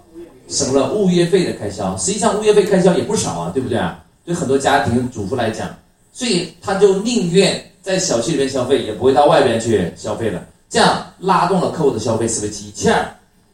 [0.48, 1.96] 省了物业费的开销。
[1.96, 4.02] 实际上物业费开销也不少啊，对不对啊？
[4.26, 5.68] 对很多家庭主妇来讲，
[6.12, 10.42] 所以他就宁愿在小区里面消费，也不会到外边去消费了。
[10.68, 13.06] 这样拉动了客户的消费，是不是积气儿？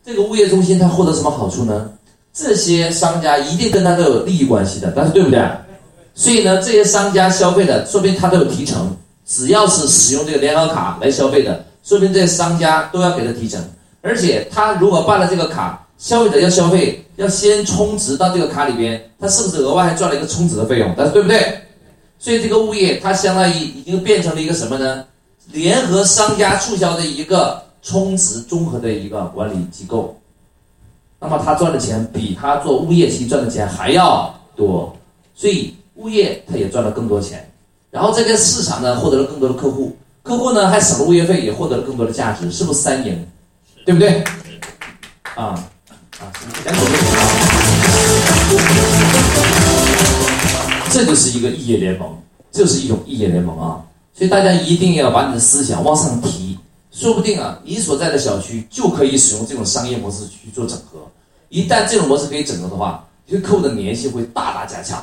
[0.02, 1.90] 这个物业中心它获得什么好处呢？
[2.32, 5.46] 这些商家一定跟他都有利益关系的，但是对不对？
[6.14, 8.96] 所以呢，这些商家消费的，说明他都有提成。
[9.30, 11.64] 只要是使用这个联合卡来消费的。
[11.84, 13.62] 说明这商家都要给他提成，
[14.02, 20.92] 而且他如果办了这个卡，消费者要消费，要先充值到这个卡里边，他是不是额外还赚了一个充值的费用？
[20.96, 21.60] 但是对不对？
[22.18, 25.04] 所以这个物业它相当于已经变成了一个什么呢？
[25.52, 30.14] 联合商家促销的一个充值综合的一个管理机构。
[31.18, 34.94] 那么他赚的钱比他做物业期赚的钱还要多，
[35.34, 37.49] 所以物业他也赚了更多钱，
[37.90, 39.96] 然后这个市场呢获得了更多的客户。
[40.22, 43.26] 客户呢还省了物业费，也获得了更多的价值，是不是三赢？
[43.84, 44.22] 对不对？
[45.34, 45.54] 啊
[46.20, 46.32] 啊，
[46.64, 46.86] 两口
[50.92, 52.16] 这就是一个异业联盟，
[52.52, 53.80] 这是一种异业联盟啊！
[54.12, 56.58] 所以大家一定要把你的思想往上提，
[56.90, 60.98] 说不定啊，你所在的小区就可以使用这种商业模式去做整合。
[61.48, 65.02] 一旦这种模式可以整合的话，跟客户的粘性会大大加强。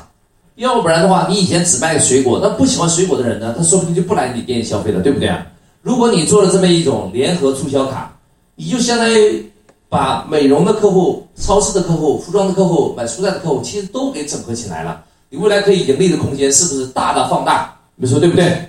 [0.58, 5.46] 要不然的话，你以前只卖水果，那不喜欢水果的人呢，他说不定就不来你店消费了，对不对啊？
[5.82, 8.12] 如果你做了这么一种联合促销卡，
[8.56, 9.50] 你就相当于
[9.88, 15.04] 把美容的客户、超市的客户、服装的客户、买蔬菜的客户，其实都给整合起来了。
[15.30, 17.74] 你未来可以盈利的空间是不是大大放大？
[17.96, 18.68] 你们说对不对？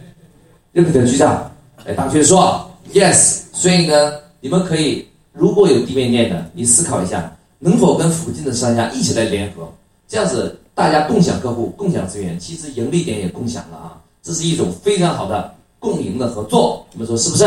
[0.72, 1.50] 认可的局长，
[1.86, 3.40] 哎，大学说 yes。
[3.54, 9.66] 所以呢，你们可以如果有地面店的，你思考一下，能否跟附近的商家一起来联合，
[10.06, 10.57] 这样子。
[10.78, 13.98] 大家共享客户、共享资源，其实盈利点也共享了啊！
[14.22, 17.44] 这是一种非常好的共赢的合作，你们说是不是？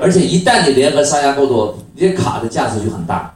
[0.00, 3.32] 而且一旦你联合商家够多，你这卡的价值就很大。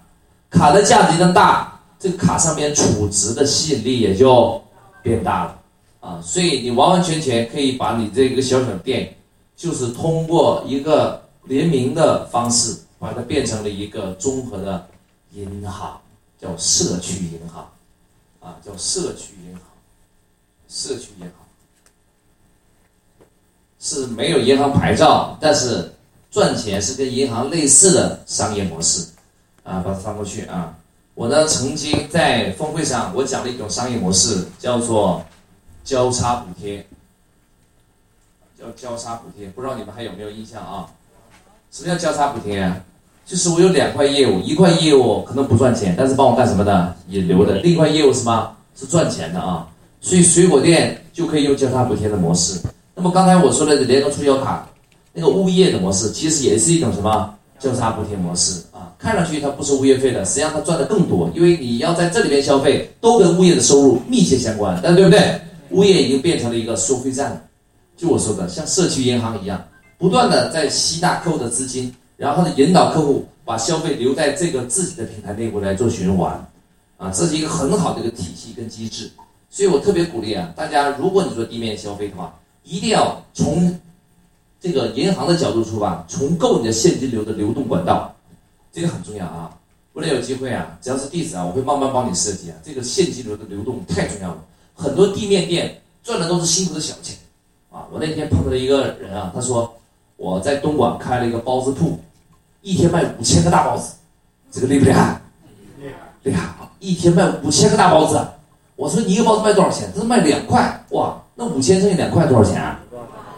[0.50, 4.60] 卡的价值一旦大，这个卡上面储值的吸引力也就
[5.00, 5.60] 变大了
[6.00, 6.20] 啊！
[6.20, 9.14] 所以你完完全全可以把你这个小小店，
[9.54, 14.84] 就是通过一个联名的方式，把它变成了一个综合的
[15.34, 16.00] 银行，
[16.36, 17.64] 叫社区银行。
[18.44, 19.62] 啊，叫社区银行，
[20.68, 21.32] 社区银行
[23.80, 25.90] 是没有银行牌照，但是
[26.30, 29.08] 赚钱是跟银行类似的商业模式。
[29.62, 30.76] 啊，把它翻过去啊。
[31.14, 35.24] 我呢曾经在峰会上，我讲了一种商业模式，叫做
[35.84, 36.86] 交叉补贴，
[38.58, 40.90] 叫交叉补贴，不知道你们还有没有印象啊？
[41.70, 42.84] 什么叫交叉补贴啊？
[43.26, 46.94] 就是我有两块业务，一块业务可能不赚钱，但是帮我干什么的？
[47.08, 47.58] 引流的。
[47.60, 48.50] 另一块业务是什么？
[48.76, 49.66] 是赚钱的啊。
[50.00, 52.60] 所以水果店就可以用交叉补贴的模式。
[52.94, 54.68] 那么刚才我说的联动促销卡，
[55.12, 58.92] 那个物业的模式，其实也是一种什么交叉补贴模式啊？
[58.98, 65.40] 看上去它不收物业费的，实际上它赚的更多，因为你要在这里面消费，都跟物业的收入密切相关，但对不对？
[65.70, 67.42] 物业已经变成了一个收费站，
[67.96, 69.60] 就我说的，像社区银行一样，
[69.98, 71.92] 不断的在吸纳客户的资金，
[72.24, 76.32] 然后呢引导客户把消费留在这个自己的平台内部来做循环，
[76.96, 79.10] 啊，这是一个很好的一个体系跟机制。
[79.50, 83.78] 所以我特别鼓励啊，大家如果你做地面消费的话，一定要从
[84.58, 88.10] 这个银行的角度出发，重构你的现金流的流动管道，
[88.72, 89.54] 这个很重要啊。
[89.92, 92.56] 未来有机会啊，只要是地址啊，我会慢慢帮你设计啊。
[92.64, 94.42] 这个现金流的流动太重要了，
[94.74, 97.14] 很多地面店赚的都是辛苦的小钱
[97.70, 97.86] 啊。
[97.92, 99.72] 我那天碰到了一个人啊，他说
[100.16, 102.00] 我在东莞开了一个包子铺，
[102.64, 103.92] 一天卖五千个大包子，
[104.50, 105.20] 这个厉不厉害？
[105.78, 106.70] 厉害，厉害啊！
[106.80, 108.18] 一天卖五千个大包子。
[108.74, 109.86] 我说你一个包子卖多少钱？
[109.92, 110.82] 他说卖两块。
[110.92, 112.80] 哇，那五千乘以两块多少钱啊？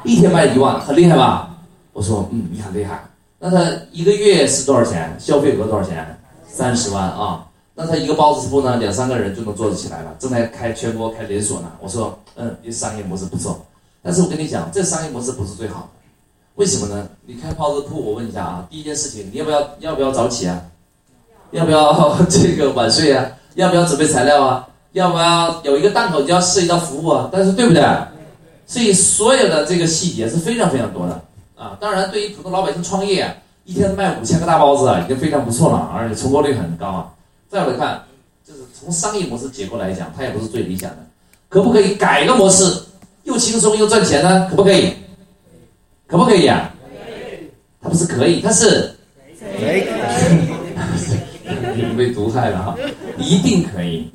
[0.05, 1.51] 一天卖一万，很厉害吧？
[1.93, 3.05] 我说嗯，你很厉害。
[3.41, 5.17] 那他一个月是多少钱？
[5.19, 6.17] 消费额多少钱？
[6.47, 7.45] 三十万啊。
[7.75, 10.15] 那他一个包子铺呢，两三个人就能做得起来了。
[10.21, 11.73] 正在开全国开连锁呢。
[11.81, 13.61] 我说嗯，这商业模式不错。
[14.03, 15.91] 但是我跟你讲，这商业模式不是最好。
[16.57, 17.09] 为什么呢？
[17.27, 20.61] 你开包子铺，我问一下啊，第一件事情，你要不要要不要早起啊？
[21.53, 23.27] 要不要 这个晚睡啊？
[23.55, 24.67] 要不要准备材料啊？
[24.93, 27.29] 要不要有一个档口就要涉及到服务啊？
[27.31, 27.83] 但是对不对？
[28.67, 31.23] 所以所有的这个细节是非常非常多的
[31.57, 31.77] 啊。
[31.79, 37.13] 当然，对于普通老百姓创业啊，一天卖五千个大包子啊，已经非常不错了，而且成功率很高啊。
[37.51, 38.03] 再来看，
[38.49, 40.97] 就是从商业模式结构来讲，它也不是最理想的。
[41.49, 42.83] 可不可以改个模式，
[43.25, 44.49] 又轻松又赚钱呢？
[44.51, 44.93] 可不可以？
[46.07, 46.73] 可不可以啊？
[47.83, 48.95] 他不是可以，他是
[49.41, 49.85] 可以。
[51.77, 52.77] 你被毒害了哈，
[53.19, 54.11] 一定可以。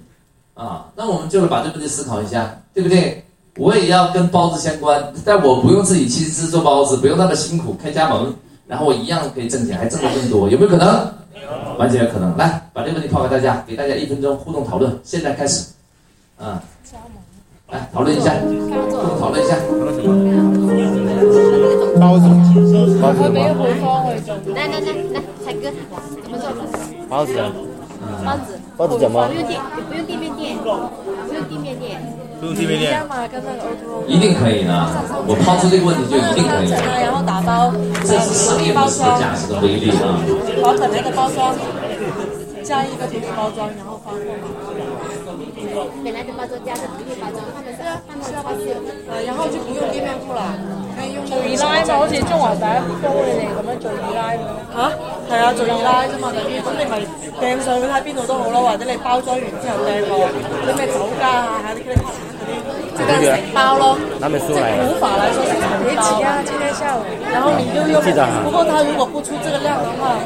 [0.54, 3.24] 啊，那我们就是把这个问题思考一下，对不对？
[3.58, 8.34] 我也要跟包子相关，但我不用自己亲自做包子，不用那么辛苦开加盟，
[8.68, 11.14] 然后我一样可以挣钱，还挣得更多，有没有可能？
[11.78, 12.36] 完全有可能。
[12.38, 15.66] 来，把这个问题抛给大家，给大家一分钟互动讨论，现在开始。
[16.38, 16.62] 啊，
[17.72, 18.34] 来讨论一下，
[19.20, 19.56] 讨论一下。
[22.00, 22.28] 包子，
[23.02, 23.64] 包子俾吗？
[23.64, 24.36] 配方去做。
[24.54, 25.72] 来来来来，彩哥，
[26.22, 26.52] 怎么做？
[27.08, 27.50] 包子啊，
[28.26, 28.60] 包子。
[28.76, 29.34] 包子怎么不？
[29.34, 29.56] 用地，
[29.88, 30.68] 不用地面店，不
[31.34, 32.02] 用地面店。
[32.42, 33.08] 不用地面店。
[33.08, 34.04] 嘛，跟那个 O to O。
[34.08, 34.74] 一定可以的，
[35.28, 36.70] 我抛出这个问题就一定可以。
[37.00, 37.72] 然后打包，
[38.04, 40.20] 这是商业模式的价值的威力啊！
[40.62, 41.56] 把本来的包装
[42.64, 44.71] 加一个独立包装，然后发货嘛。
[46.04, 48.66] 本来的包装加上独立包装，他们是啊，他们是要包装，
[49.10, 50.54] 呃，然后就不用店面鋪啦，
[50.96, 54.44] 可以用做二奶嘛，好似中華第一煲你哋咁樣做二奶咁。
[54.76, 54.80] 嚇，
[55.32, 56.94] 係啊，做二奶啫嘛，等於咁你咪
[57.40, 60.28] 掟上去睇邊度都好咯，或者你包裝完之後掟落
[60.68, 62.12] 啲咩酒家啊，啲嗰啲嗰
[62.48, 63.98] 啲，即係成包咯。
[64.20, 64.76] 拿本书来。
[64.84, 65.64] 古法来说是成
[65.96, 68.02] 包，啊，今天下午，然后你就用。
[68.04, 70.18] 记得哈不过他如果不出这个量的话，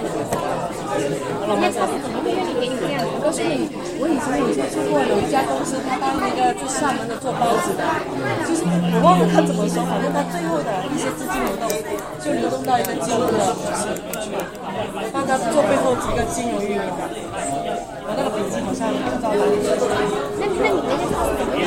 [3.31, 3.51] 这样？
[3.97, 7.83] 我以前有接触过有一家公司，他当那个在厦门的做包子的，
[8.43, 11.65] 就是我忘了他怎么说，反正他最后的一些资金流动
[12.19, 14.35] 就流动到一个金融的公司里面去，
[15.15, 17.01] 帮他做背后几个金融运营的。
[18.07, 19.63] 我那个笔记好像不知道哪里。
[19.63, 21.09] 那那你们那个
[21.39, 21.65] 怎么样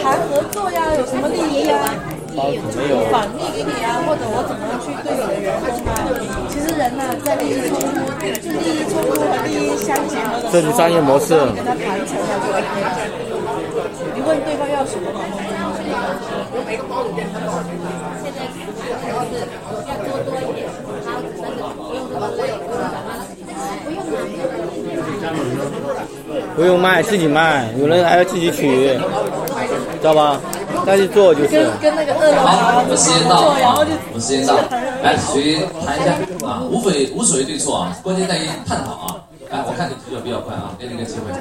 [0.00, 1.78] 谈合作呀，有什么利益呀？
[2.36, 3.00] 包子没有。
[3.10, 5.94] 返利给你啊，或者我怎么样去对你的员工啊？
[6.50, 7.96] 其实人呐、在利益冲突，
[8.42, 12.86] 就利益冲突和利益相结合的时候，这是商业模式你跟他谈成了就 OK 了。
[14.14, 15.20] 你问对方要什么嘛？
[26.56, 28.88] 不用卖，自己卖，有人还要自己取，
[30.00, 30.40] 知道吧？
[30.84, 31.50] 再去做就是。
[31.50, 34.54] 跟跟那个二楼好，我们时间到做，然后就，啊我们时间到，
[35.02, 36.14] 来，谁谈一下
[36.46, 36.62] 啊？
[36.70, 39.16] 无非无所谓对错啊，关键在于探讨啊。
[39.50, 41.32] 来，我看你提的比较快啊，给你个机会。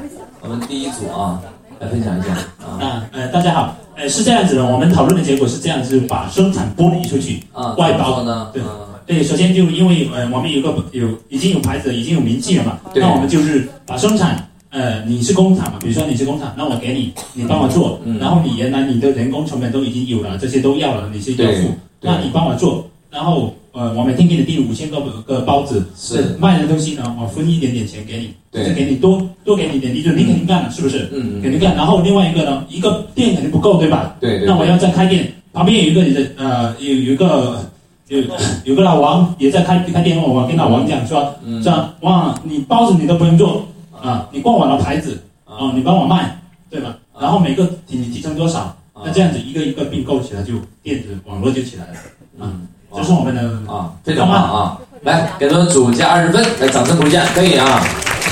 [0.41, 1.39] 我们第一组啊，
[1.79, 2.29] 来分享一下
[2.59, 8.49] 啊啊，呃，大家好，呃，是这样子的，我们讨论的结果是这样子，把生产剥离出去，啊，外包呢？
[8.53, 8.67] 对嗯
[9.05, 14.37] 对，首先就因为呃，我们有个有已经有牌子，已经有名气了嘛，那我们就是把生产，
[14.73, 21.69] 呃，你是工厂嘛，比如说你是工厂，那我给你，你帮我做，嗯然后你原来你的人工成本都已经有了，这些都要了，你是要对付，
[22.01, 31.07] 那你帮我做，然后呃，我每天给你订五千个个包子，是卖的东西呢，我分一点点钱给你，对就是给你多多给你一点利润，你肯定干了，是不是？
[31.13, 31.75] 嗯嗯，肯定干。
[31.75, 34.15] 然后另外一个呢，一个店肯定不够，对吧？
[34.19, 34.47] 对对。
[34.47, 37.63] 那我要再开店，旁边有一个你的呃，有有一个
[38.07, 38.19] 有
[38.63, 43.67] 有个老王也在开开店，我跟老王讲说，嗯这样哇，你包子你都不用做
[44.03, 46.37] 啊，你逛完了牌子啊啊，你帮我卖，
[46.69, 46.95] 对吧？
[47.19, 51.93] 然后每个提你提成多少啊那这样子一个一个并购起来，就电子网络就起来了。
[52.37, 53.41] 嗯，这是我们的
[53.71, 54.77] 啊，非常棒啊！
[55.03, 57.81] 来，给他们组加二十分，来，掌声鼓励一下，可以啊。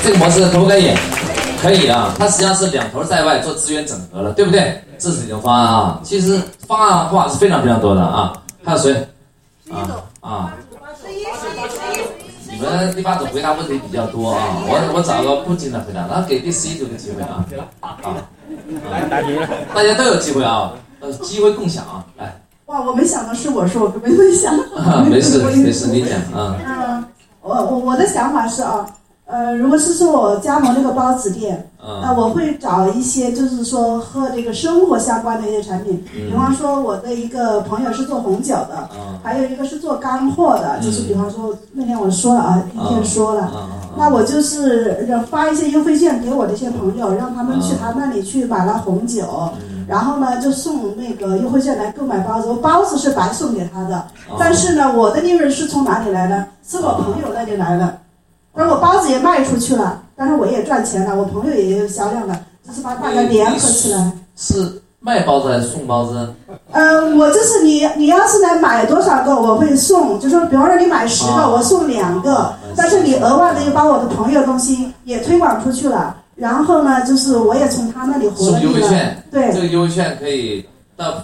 [0.04, 0.92] 这个模式可不可以？
[1.62, 4.82] 可以啊，它实际上是两头在外做资源整合了，对不对？
[4.98, 6.02] 这是一种方案啊。
[6.04, 8.34] 其实方案话是非常非常多的啊。
[8.64, 8.94] 还有谁？
[9.72, 9.88] 啊
[10.22, 10.54] 啊。
[11.08, 11.16] 你
[12.62, 17.46] 们第八组回答问题比较多啊，我我找个不经常回答，那给第十一组个机会啊。
[17.82, 17.98] 啊。
[19.10, 19.28] 答题，
[19.74, 22.40] 大家都有机会啊，呃，机会共享啊，来。
[22.68, 24.54] 哇，我没想到是我说，我根本没想。
[25.10, 26.56] 没事没事，你讲啊。
[26.66, 27.04] 嗯，
[27.42, 28.86] 我我我的想法是啊。
[29.32, 31.66] 呃，如果是说我加盟这个包子店，
[32.02, 38.90] 那我会找一些就是说和这个生活相关的一些产品，比方说我的一个朋友是做红酒的，
[39.24, 43.50] 还有一个是做干货的，就是比方说那天我说了啊，一天说了，
[43.98, 49.50] 那我就是发一些优惠券给我这些朋友，让他们去他那里去买了红酒，
[49.88, 54.06] 然后呢就送那个优惠券来购买包子，我包子是白送给他的，
[54.38, 56.46] 但是呢我的利润是从哪里来的？
[56.68, 57.98] 是我朋友那里来的。
[58.54, 62.38] 而我包子也卖出去了，但是我也赚钱了，我朋友也有销量的，
[62.68, 64.12] 就是把大家联合起来。
[64.36, 66.34] 是卖包子还是送包子？
[66.72, 79.16] 呃，我就是你，你要是来买多少个，我会送，就说比方说你买十个，我送两个，但是你额外的又把我的朋友东西也推广出去了，然后呢，就是我也从他那里获利了。
[79.32, 81.24] 对，这个优惠券可以到。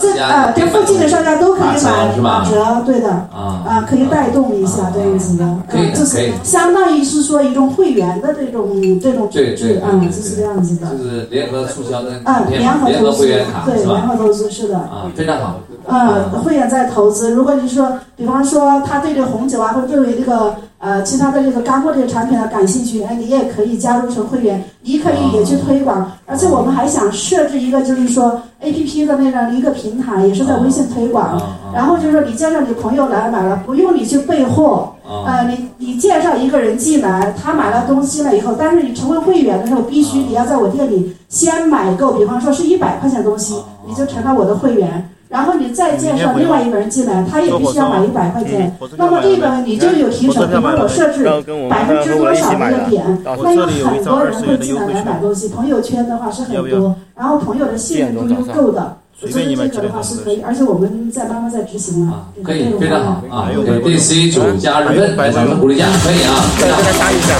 [0.00, 3.10] 这啊，这附近的商家都可以买打折，对的。
[3.10, 14.76] 啊啊，可以带动一下这样子的，嗯，就是相当于是说一种会员的这种这种对对啊，就是这样子的，就是联合促销的啊，联合联合会员卡对，联合投资是的。
[14.76, 15.60] 啊，非常好。
[15.86, 17.30] 呃，会员在投资。
[17.32, 26.10] 如果你说，比方说他对这红酒啊，或者对这个呃其他的这个干货这个产品呢感兴趣，哎，你也可以加入成会员，你可以也去推广。
[26.24, 31.40] 而且我们还想设置一个，就是说 A P P 的那样的一个平台，也是在微信推广。
[31.74, 34.92] 然后就是说，你介绍你朋友来买了，不用你去备货。
[35.26, 43.56] 呃，你你介绍一个人进来，他买了东西了以后，但是你成为会员的时候，必须你要在我店里先买够，比方说是一百块钱东西，
[43.86, 45.09] 你就成了我的会员。
[45.30, 48.76] 然后你再介绍另外一个人进来，他也必须要买一百块钱。
[48.96, 51.24] 那么这个你就有提成，比方我设置
[51.70, 55.48] 百分之多少那个点，那有很多人会进来来买东西。
[55.48, 58.96] 朋友圈的话是很多，然后朋友的信任度又够的。
[59.22, 62.26] 我觉得这个的话是可以，而且我们在慢慢在执行啊。
[62.42, 63.50] 可以，非常好啊！
[63.52, 66.40] 给第 C 组加二十分，咱们鼓励一下，可以啊。
[66.58, 67.34] 跟他商议一下，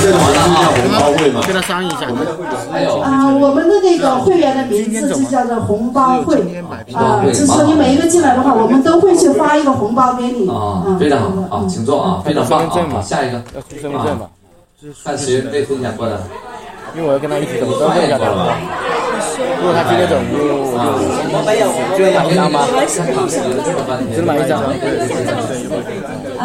[0.00, 1.40] 这个完了啊，红包会嘛？
[1.46, 2.06] 跟他商议一下。
[2.70, 6.36] 还有啊，我们的那个会员的名字就叫做红包会
[6.94, 10.96] 啊，就是说你每一个进来的话，我们都会去发一个红包给你啊。
[10.98, 13.00] 非常好啊，请坐啊，非常棒啊。
[13.02, 13.42] 下一个
[13.80, 14.28] 身份证吧，
[15.04, 16.20] 看谁被分享过的。
[16.96, 18.56] 因为我要跟他一起走，都问一下他吧。
[19.60, 20.80] 如果他今天走，我
[21.98, 22.64] 就就买一张吗？
[24.14, 24.62] 只买一张。
[26.40, 26.44] 嗯，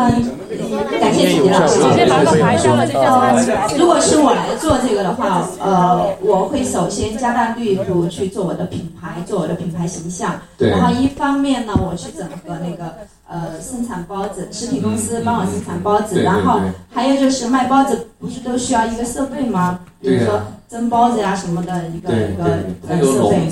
[1.00, 1.82] 感谢李老师。
[1.82, 10.40] 呃，如果是我来做这个的话，呃，我会首先加大力度去做我的品牌，做我的品牌形象。
[10.58, 12.94] 然后一方面呢，我去整合那个
[13.34, 16.22] 呃生产包子，食品公司帮我生产包子。
[16.22, 16.60] 然后
[16.94, 19.80] 还有就是卖包子，不是都需要一个设备吗？
[20.00, 23.50] 比如说蒸包子呀什么的一个一个设备。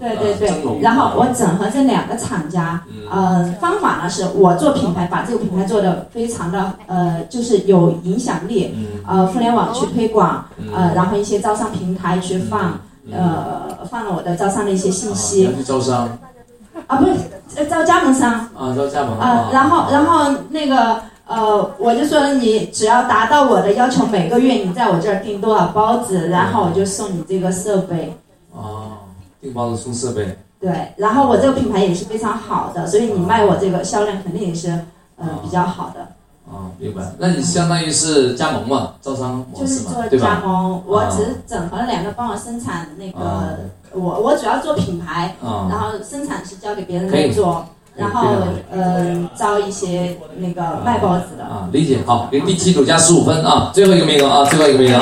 [0.00, 0.80] 对对对。
[0.80, 8.74] 然后我整合这两个厂家，呃，方法呢是我做品牌，把这个品牌做的非常的呃，就是有影响力，
[9.06, 12.80] 呃，互联网去推广，呃，然后一些招商平台去放，
[13.12, 15.48] 呃，放了我的招商的一些信息。
[15.64, 16.08] 招商。
[16.86, 18.32] 啊，不是招加盟商。
[18.56, 19.18] 啊，招加盟。
[19.18, 21.00] 啊，然后然后那个。
[21.30, 28.12] 呃，我就说你只要达到我的要求，每个月你在我这儿订多少包子，然后我就送你这个设备。
[28.52, 28.98] 哦，
[29.40, 30.36] 订包子送设备。
[30.60, 34.70] 对，然后我这个品牌也是非常好的，所以你卖我这个销量肯定也是
[35.18, 36.04] 呃比较好的。
[36.50, 37.00] 哦，明白。
[37.16, 43.56] 那你相当于是加盟嘛，招商模式嘛，就是做加盟，我只是整合了两个帮我生产那个，
[43.92, 47.66] 我我主要做品牌，然后生产是交给别人来做。
[47.96, 48.30] 然后，
[48.70, 54.98] 呃，招一些那个卖包子的啊，理解好，给第七组加十五分啊，最后一个名额啊，最后一个名额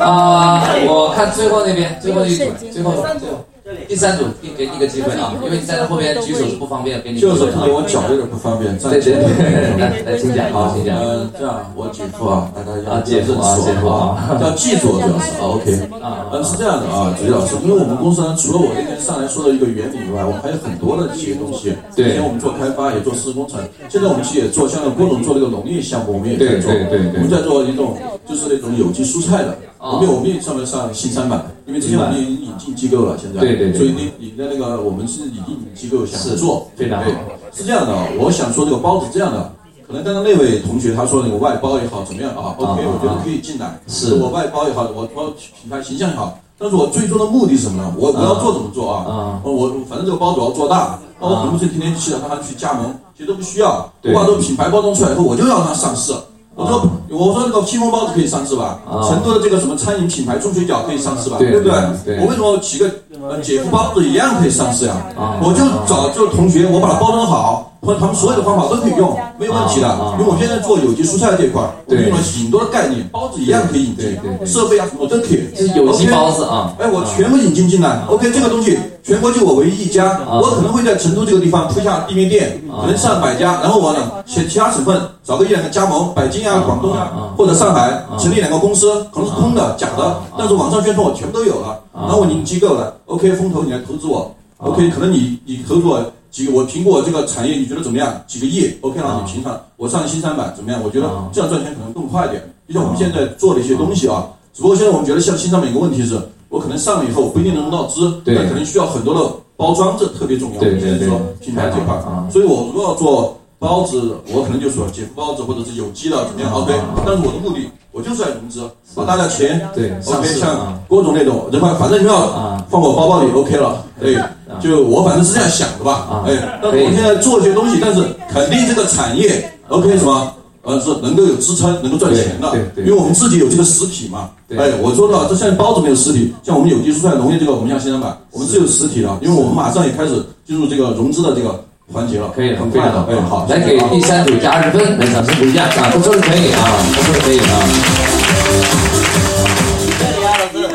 [0.00, 3.44] 啊，啊，我看最后那边最后一组，最后最后。
[3.88, 7.20] 第三组给给你一个机会啊，因为你站在后边举手是不方便，给你。
[7.20, 8.76] 就是因为我脚有点不方便。
[8.78, 10.96] 对对对，来来， 请讲，好，请讲。
[10.96, 15.72] 呃，这样，我姐夫啊，大家要姐夫啊，姐夫啊，要记住主要是啊，OK
[16.02, 21.72] 啊，嗯， 是这样的啊，子怡老师，因为我们公司呢，除了我那天上来说的一个原理以外，我们还有很多的这些东西。
[21.94, 22.10] 对。
[22.10, 23.58] 以前我们做开发，也做施工程，
[23.88, 26.70] 现在我们其实也做，像郭总做这个农业项目，我们也在做。
[26.72, 27.12] 对对对。
[27.14, 27.96] 我们在做一种，
[28.26, 37.14] 就就是那种有机蔬菜的，我们我们也上面上新三板，因为之前我们已经引进机构了，现在对对对所以你你的那个我们是引进机构想做，非常好对，
[37.52, 39.52] 是这样的，我想说这个包子这样的。
[39.86, 43.78] 可能刚刚那位同学他说那个外包也好怎么样啊？OK，我觉得可以进来。
[43.86, 45.26] 是我外包也好，我包
[45.60, 47.94] 品牌形象也好，但是我最终的目的是什么呢？
[47.98, 49.38] 我我要做怎么做啊？
[49.44, 53.92] 我我反正这个包子我要做大，那我肯定不是天天去让他去加盟，其实都不需要。
[54.04, 56.14] 我把这个品牌包装出来以后，我就要让它上市。
[56.56, 58.78] 我说我说那个清风包子可以上市吧？
[59.08, 61.36] 成都的这个什么餐饮品牌钟水饺可以上市吧？
[61.38, 61.72] 对不对
[62.04, 62.20] 对？
[62.20, 62.88] 我为什么起个
[63.28, 64.96] 呃姐夫包子一样可以上市呀？
[65.42, 67.72] 我就找这个同学，我把它包装好。
[67.84, 69.88] 或者他们所有的方法都可以用，没有问题的。
[70.18, 74.16] 因为我现在做有机蔬菜这一块，我用了很多的概念，包子一样可以引进，
[74.46, 75.48] 设备啊什么都可以。
[75.54, 78.02] 这有机包子啊，哎，我全部引进进来。
[78.08, 91.80] OK，这个东西全国就我唯一一家，我可能会在成都这个地方铺下地面店，可能上百家，然后我呢，其其他省份找个一两个加盟，北京啊、广东啊或者上海成立两个公司，可能是空的、假的，但是网上宣传我全部都有了。
[91.92, 96.02] 然后我引机构了，OK，风投你来投资我，OK，可能你你投资我。
[96.34, 98.20] 几个我苹果这个产业你觉得怎么样？
[98.26, 100.80] 几个亿，OK 了，你平常，我上新三板怎么样？
[100.82, 102.42] 我觉得这样赚钱可能更快一点。
[102.66, 110.58] 就像我们现在做的一些东西啊，只不过现在我们觉得像新三板一个问题是，我可能上了以后不一定能融到资，对，可能需要很多的包装，这特别重要。
[110.58, 116.74] 对对对，说品牌这块啊，所以我如果要做包子，我可能就说姐夫包子或者是有机的怎么样？OK，
[117.06, 117.60] 但是我的目的
[117.94, 118.60] 我就是要融资，
[118.92, 124.18] 把大家钱对，OK，像郭总那种，人反反正你要放我包包里 OK 了，对。
[124.60, 130.32] 就我反正是这样想的吧，哎，但是我现在做一些东西，但是肯定这个产业 OK 什么，
[130.62, 146.58] 呃，是能够有支撑，能够赚钱的，因为我们自己有这个实体嘛，哎，我说的这现在包子没有实体，像我们有机蔬菜农业这个，我们像新三板，我们是有实体的，因为我们马上也开始进入这个融资的这个环节了，可以了，很快的，哎，好，来给第三组加二十分，来掌声鼓励一下啊，都说的可以啊，
[146.96, 147.44] 都说的可以啊。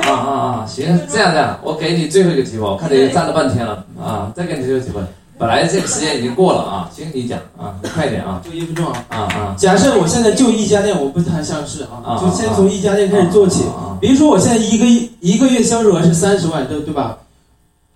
[0.06, 0.32] 啊啊
[0.62, 0.66] 啊！
[0.68, 5.02] 行，这样这样，我给你最后一个机会，我看你站了半天了啊，再给你最后机会。
[5.38, 9.56] 本来这个时间已经过了啊，行，你讲啊，你快点啊，就一分钟啊啊啊！
[9.58, 13.98] 假设我现在就一家店，我不谈上市啊，就先从一家店开始做起啊。
[14.02, 14.86] 比如说我现在一个
[15.22, 17.18] 一个月销售额是三十万，对对吧？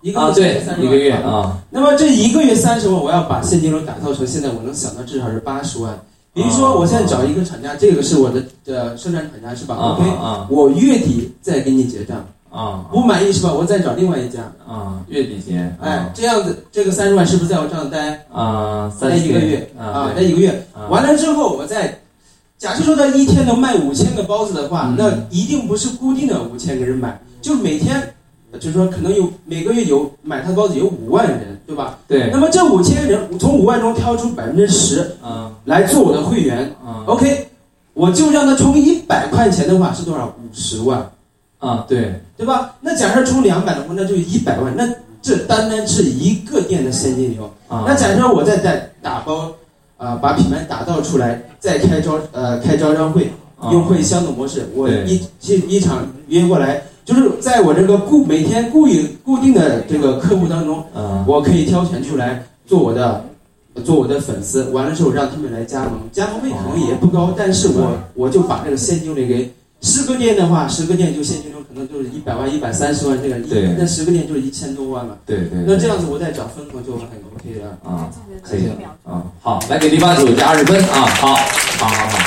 [0.04, 1.58] 一个月对，一个月啊。
[1.70, 5.98] 那么这一个月三十万，我要把现金流打造成现在我能想到至少是八十万。
[6.34, 10.04] 比如说，我现在找一个厂家，这个是我的呃生产厂家是吧？OK，
[10.50, 13.50] 我月底再给你结账啊，不满意是吧？
[13.50, 15.56] 我再找另外一家啊，月底结。
[15.80, 18.92] 哎，这样子，这个三十万是不是在我账上待啊？
[19.00, 20.12] 待一个月啊？
[20.14, 21.98] 待一个月，完了之后，我再
[22.58, 28.13] 假设说他一天能卖五千个包子的话，那一定不是固定的五千个人买，就每天。
[28.58, 31.98] 就是说，可能有每个月有买他的包子有五万人，对吧？
[32.06, 32.30] 对。
[32.32, 37.48] 那么这五千人从五万中挑出百分之十，嗯，来做我的会员，嗯，OK，
[37.92, 40.26] 我就让他充一百块钱的话是多少？
[40.26, 41.10] 五十万，
[41.58, 42.76] 啊，对，对吧？
[42.80, 44.88] 那假设充两百的话，那就一百万，那
[45.20, 47.44] 这单单是一个店的现金流。
[47.68, 49.52] 啊，那假设我再再打包，
[49.96, 53.32] 啊，把品牌打造出来，再开招呃开招商会，
[53.72, 56.82] 用会销的模式，我一一一场约过来。
[57.04, 60.82] 就是在我这个固每天固有固定的这个客户当中，
[61.26, 63.22] 我可以挑选出来做我的，
[63.84, 69.52] 做我的粉丝，完了之后让他们来加盟，加盟费可能也不高，但是我我就把这个现金流给
[69.82, 73.36] 十个店的话，十个店就现金流可能就是一百万、一百三十万这个，
[73.76, 75.18] 那十个店就是一千多万了。
[75.26, 75.62] 对对。
[75.66, 77.76] 那这样子我再找分红就很 OK 了。
[77.84, 78.08] 啊，
[78.42, 78.66] 可以。
[79.04, 80.80] 啊，好，来给第八组加二十分。
[80.84, 82.18] 啊，好，好好好，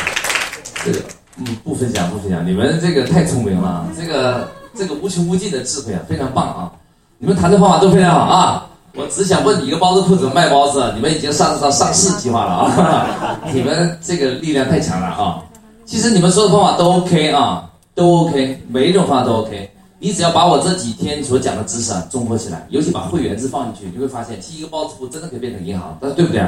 [0.86, 1.00] 这个
[1.38, 4.48] 嗯不分享不分享，你们这个太聪明了，这个。
[4.78, 6.72] 这个无穷无尽的智慧啊，非常棒啊！
[7.18, 8.70] 你们谈的方法都非常好啊！
[8.96, 10.92] 我只想问你一个包子铺怎么卖包子？
[10.96, 13.40] 你们已经上升到上市计划了啊！
[13.54, 15.42] 你们这个力量太强了啊！
[15.86, 19.72] 其实你们说的方法都 OK 啊，都 OK，每一种方法都 OK。
[20.00, 26.42] 你只要把我这几天所讲的知识啊综合起来，尤其把会员制放进去，你会发现，其实一个包子铺真的可以变成银行，但是对不对？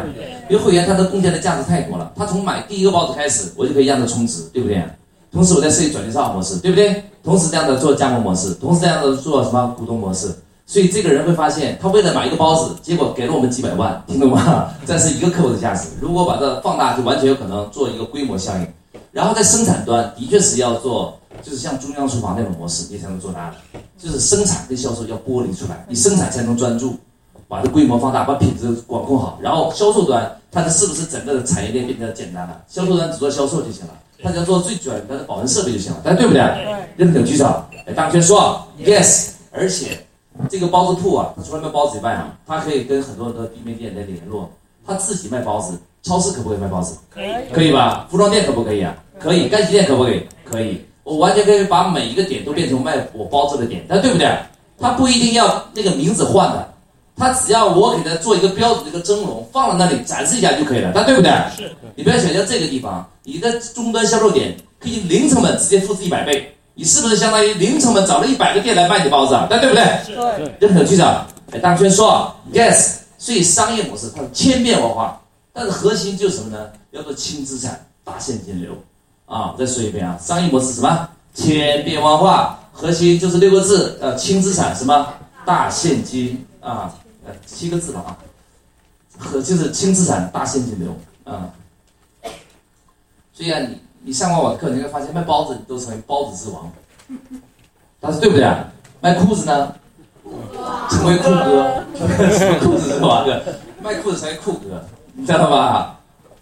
[0.51, 4.83] 因为会员他的贡献的价值太多了，他从买第一个包子开始，我就可以让他充值，对不对？
[5.31, 7.03] 同时我在设计转介绍模式，对不对？
[7.29, 10.33] 同时这样的做加盟模式，同时这样的做什么股东模式，
[10.65, 14.73] 所以这个人会发现，他为了买一个包子，结果给了我们几百万，听懂吗？
[14.83, 15.89] 这是一个客户的价值。
[16.01, 18.67] 如果把这放大，就完全有可能做一个规模效应。
[19.11, 26.95] 然后在生产端，的确是要做，就是像中央厨房那种模式，你才能做大的，就是生产跟销售要剥离出来，你生产才能专注，
[27.47, 29.37] 把这规模放大，把品质管控好。
[29.39, 32.59] 然后销售端，它的是不是整个的产业链变得简单了？
[32.67, 33.93] 销售端只做销售就行了。
[34.21, 36.41] 他只要做最简单的保温设备就行了，大家对不对？
[36.97, 37.45] 认可举手。
[37.85, 39.29] 哎，大家说 yes。
[39.51, 39.97] 而且
[40.49, 44.49] 这个包子铺啊，他除了卖包子以外啊，他可以跟很多的地面店在联络。
[44.85, 46.97] 他自己卖包子，超市可不可以卖包子？
[47.09, 48.07] 可以，可以吧？
[48.09, 48.95] 服装店可不可以啊？
[49.19, 50.23] 可以，干洗店可不可以？
[50.45, 54.27] 可以，我完全可以把每一个点都变成卖我包子的点，但对不对？
[54.79, 56.73] 他不一定要那个名字换的，
[57.19, 61.29] 他只要我给他做一个标准的一个蒸笼，放在那里展示一下就可以了，但对不对？
[61.55, 61.69] 是。
[61.95, 69.47] 你不要想象这个地方，你的终端销售点可以零成本直接复制一百倍，你是不是相当于零成本找了一百个店来卖你包子啊？
[69.49, 69.83] 但对不对？
[70.07, 70.55] 对。
[70.61, 71.25] 这很有趣的。
[71.51, 75.19] 哎，大圈说，yes，所以商业模式它是千变万化，
[75.51, 76.69] 但是核心就是什么呢？
[76.91, 78.71] 要做轻资产、大现金流。
[79.25, 81.09] 啊，再说一遍啊，商业模式什么？
[81.33, 85.07] 千变万化，核心就是六个字，呃，轻资产什么？
[85.45, 86.93] 大现金啊，
[87.45, 88.17] 七个字吧啊，
[89.17, 91.51] 和就是轻资产、大现金流啊。
[93.33, 96.71] 所以啊，你你上过我的课，你会发现卖包子都成为包子之王，
[97.99, 98.65] 但是对不对啊？
[99.01, 99.73] 卖裤子呢，
[100.89, 101.83] 成为裤哥，
[102.37, 103.25] 什么裤子之王？
[103.81, 105.95] 卖裤子成为裤哥，你知道吗？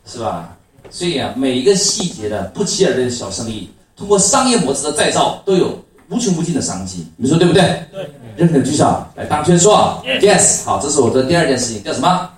[0.05, 0.57] 是吧？
[0.89, 5.77] 所以啊，每一个细节的不起眼的小生意，通过商业模式的再造，都有
[6.09, 7.05] 无穷无尽的商机。
[7.17, 7.85] 你说对不对？
[7.91, 8.09] 对。
[8.37, 9.03] 认可举手。
[9.15, 10.63] 来，当圈说，yes。
[10.63, 12.29] 好，这是我的第二件事情，叫什么？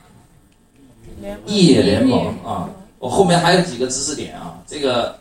[1.45, 2.67] 业联盟啊。
[2.97, 5.15] 我后面还有几个知识点啊，这个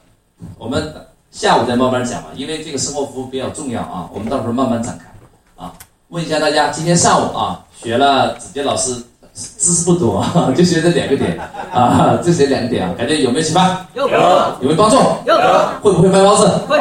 [0.56, 0.94] 我们
[1.30, 5.72] 下午再慢慢讲吧，因为这个生活服务比较重要啊，我们到时候慢慢展开啊。
[6.08, 8.94] 问一下大家，今天上午啊，学了子杰老师。
[9.56, 10.26] 知识不多，
[10.56, 11.38] 就学这两个点
[11.72, 13.86] 啊，就学两个点啊，感觉有没有启发？
[13.94, 14.08] 有。
[14.08, 14.96] 有没有帮助？
[15.26, 15.36] 有。
[15.80, 16.48] 会不会卖包子？
[16.66, 16.76] 会。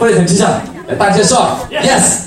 [0.00, 0.50] 会很形象。
[0.88, 1.38] 来，大家说
[1.70, 2.22] ，yes。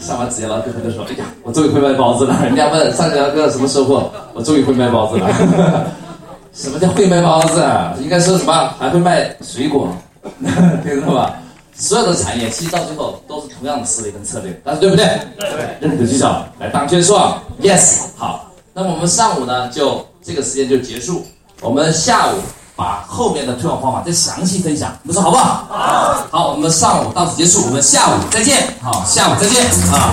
[0.00, 2.36] 上完职业了，哥他就说：“哎呀，我终于会卖包子了。
[2.44, 4.10] ”人家问上节课什么收获？
[4.34, 5.28] 我终于会卖包子了。
[6.52, 7.62] 什么叫会卖包子？
[8.02, 8.74] 应该说什么？
[8.78, 9.88] 还会卖水果，
[10.82, 11.36] 听懂吧？
[11.76, 15.06] 所有的产业其实到最后都是同样的思维跟策略，但是对不对？
[15.38, 15.48] 对。
[15.80, 16.26] 认可举手。
[16.58, 18.00] 来，当圈说，yes。
[18.16, 18.50] 好。
[18.72, 21.24] 那么我们上午呢，就这个时间就结束。
[21.60, 22.36] 我们下午
[22.80, 25.66] 把后面的推广方法再详细分享，你们说好不好？
[25.68, 26.26] 好。
[26.30, 28.74] 好，我们上午到此结束，我们下午再见。
[28.80, 30.10] 好，下午再见啊。